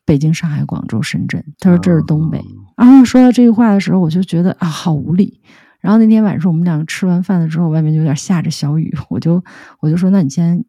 [0.04, 2.44] 北京、上海、广州、深圳。”他说：“这是东北。”
[2.76, 5.41] 然后说到这句话的时候，我就觉得啊，好无力。
[5.80, 9.41] 然后那天晚上我们两个吃完饭了之后，外面就有点下着小雨，我就
[9.80, 10.66] 我就说：“那你先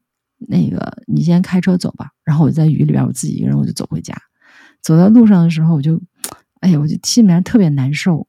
[0.48, 4.14] 那个，你先开车走吧。”然后我在雨里边，我自己一个人我就走回家。
[4.82, 6.00] 走到路上的时候，我就
[6.60, 8.26] 哎呀，我就心里面特别难受。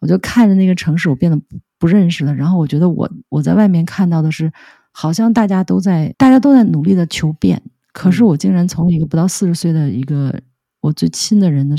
[0.00, 2.34] 我就看着那个城市，我变得不不认识了。
[2.34, 4.52] 然后我觉得我我在外面看到的是，
[4.92, 7.62] 好像大家都在大家都在努力的求变，
[7.92, 10.38] 可是我竟然从一个不到四十岁的一个
[10.82, 11.74] 我最亲的人的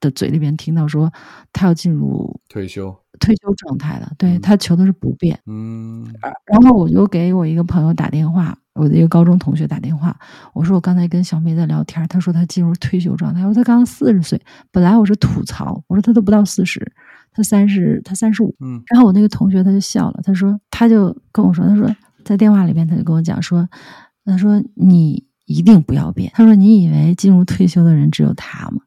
[0.00, 1.12] 的嘴里边听到说，
[1.52, 4.10] 他要进入退休退休状态了。
[4.16, 5.38] 对他求的是不变。
[5.46, 6.06] 嗯。
[6.46, 10.18] 然后我就给我一个朋友打电话，我的一个高中同学打电话，
[10.52, 13.40] 我说我刚才跟小梅在聊天，她说她进入退休状态。
[13.46, 14.40] 我说她刚四十岁，
[14.72, 16.92] 本来我是吐槽，我说她都不到四十。
[17.30, 21.94] 他三十，他三十五，嗯，然后我那个同学他就笑了，他说，他就跟我说，他说
[22.24, 23.68] 在电话里面他就跟我讲说，
[24.24, 28.80] 他说你一定不要变，他说你以为进入退休的人只有他吗？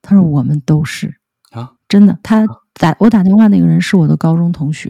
[0.00, 1.16] 他说我们都是
[1.50, 2.46] 啊，真的，他
[2.78, 4.88] 打我打电话那个人是我的高中同学，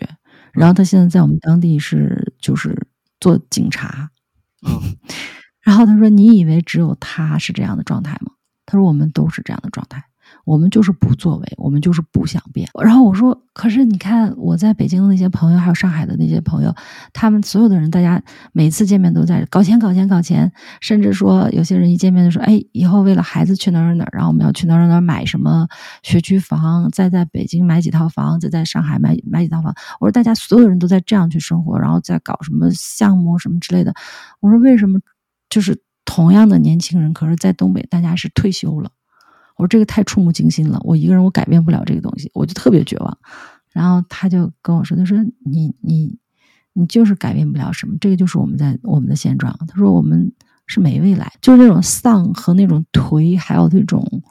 [0.53, 2.87] 然后他现在在我们当地是就是
[3.21, 4.11] 做警察，
[4.67, 4.97] 嗯，
[5.63, 8.33] 然后他说你以为只有他是这样的状态吗？
[8.67, 10.05] 他说我们都是这样的状态。
[10.49, 12.67] 我们就是不作为，我们就是不想变。
[12.83, 16.75] 然后我说：“可是你看，我在北京的那些朋友，还有上海的那些朋友，
[17.13, 18.23] 他们所有的人，大家
[18.53, 20.51] 每次见面都在搞钱、搞钱、搞钱。
[20.81, 25.69] 甚至说，有些人一见面就说：‘哎，以后为了孩子去哪儿哪儿，然后我们要去哪儿哪儿买什么
[26.03, 33.93] 学区房，再在北京买几套房，再在上海买买几套房。’我说，大家所有人都在这样去生活，然后再搞什么项目什么之类的。
[34.41, 34.99] 我说，为什么
[35.51, 38.91] 就是同样的年轻人，可是在东北大家是退休了？”
[39.59, 43.19] 我说这个太触目惊心了，我一个人我改变不了这个东西，我就特别绝望。
[43.71, 46.19] 然后他就跟我说：“他说你你
[46.73, 50.33] 你就是改变不了什么，这个就是我们在我们的现状。”他说我们
[50.67, 54.23] 是没未来，就是那种丧和那种颓，还有那种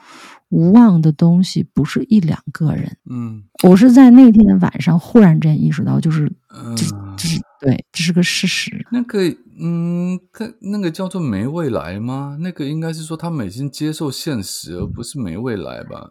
[0.49, 2.97] 无望的东西，不是一两个人。
[3.09, 6.27] 嗯，我是在那天的晚上忽然间意识到，就是
[6.75, 6.85] 这
[7.17, 8.85] 这是对，这是个事实。
[8.91, 9.19] 那个。
[9.59, 12.37] 嗯，那那个叫做没未来吗？
[12.41, 16.07] 那个应该是说他们已经接受现实，而不是没未来吧？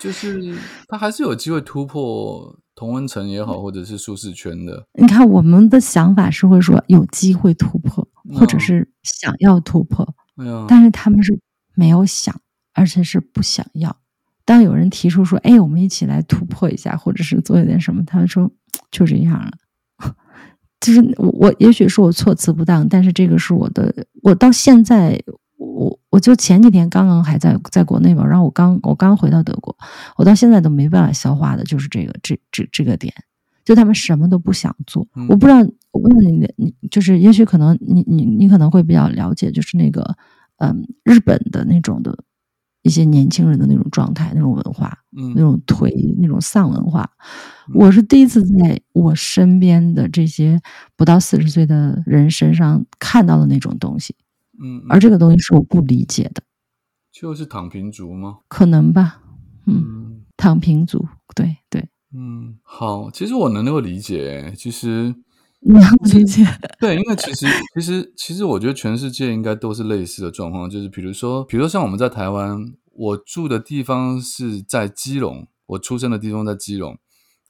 [0.00, 0.56] 就是
[0.88, 4.86] 他还是有机会突破同温层也好，或者是舒适圈的。
[4.98, 10.08] 你看，我们的想法是会说有机会突破，或者是想要突破，
[10.66, 11.38] 但是他们是
[11.74, 12.34] 没有想，
[12.76, 13.96] 而且是不想要。
[14.44, 18.48] 当有人提出说：“哎，我们一起来突破一下，或者是做一点什么”，他们说
[18.92, 19.50] ：“就这样了。
[20.80, 23.92] ”就是我，我也许是我措辞不当，但是这个是我的。
[24.22, 25.20] 我到现在，
[25.56, 29.76] 我我就前几天刚刚还在在国内嘛，然后我刚我刚回到德国，
[30.16, 33.12] 我到现在都没办法消化的，就是这个这这这个点，
[33.64, 35.04] 就他们什么都不想做。
[35.28, 35.58] 我不知道，
[35.90, 40.16] 我问你，你就是也许可能你你你可能会比较了解，就是那个
[40.58, 42.16] 嗯日本的那种的。
[42.86, 44.96] 一些年轻人的那种状态、那种文化、
[45.34, 47.10] 那种颓、那种丧文化，
[47.74, 50.60] 我是第一次在我身边的这些
[50.96, 54.14] 不到四十岁的人身上看到的那种东西。
[54.62, 56.42] 嗯，而这个东西是我不理解的，
[57.10, 58.38] 就是躺平族吗？
[58.46, 59.20] 可能吧。
[59.66, 61.88] 嗯，躺平族，对对。
[62.14, 65.16] 嗯，好，其实我能够理解，其实。
[65.66, 66.44] 能理解，
[66.78, 76.96] 对，因为其实其实其实，我觉得全世界应该都是类似的状况，就是比如说，比如说像我们在台湾，我住的地方是在基隆，我出生的地方在基隆，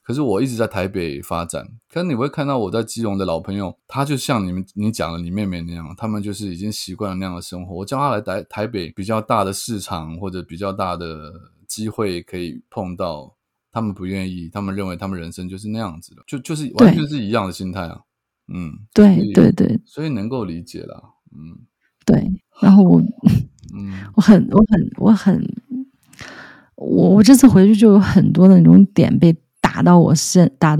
[0.01, 1.67] 可是我一直在台北发展。
[1.93, 7.75] 可是你会看到我在基隆的老朋友，他就像你们你讲的你妹妹那样，他们就是已经习惯了那样的生活。
[7.75, 11.33] 我叫他来台台北比较大的市场或者比较大的
[11.67, 13.36] 机会可以碰到。
[13.71, 17.99] 他们不愿意，他们认为他们人生就是那样子的，就就是完全是一样的心态啊。
[18.47, 21.03] 嗯，对对对，所以能够理解了。
[21.31, 21.57] 嗯，
[22.05, 22.31] 对。
[22.61, 22.99] 然后我，
[23.75, 25.41] 嗯，我很我很我很，
[26.75, 30.75] 我我这次回去就有很多的那种点被打到我身，打到。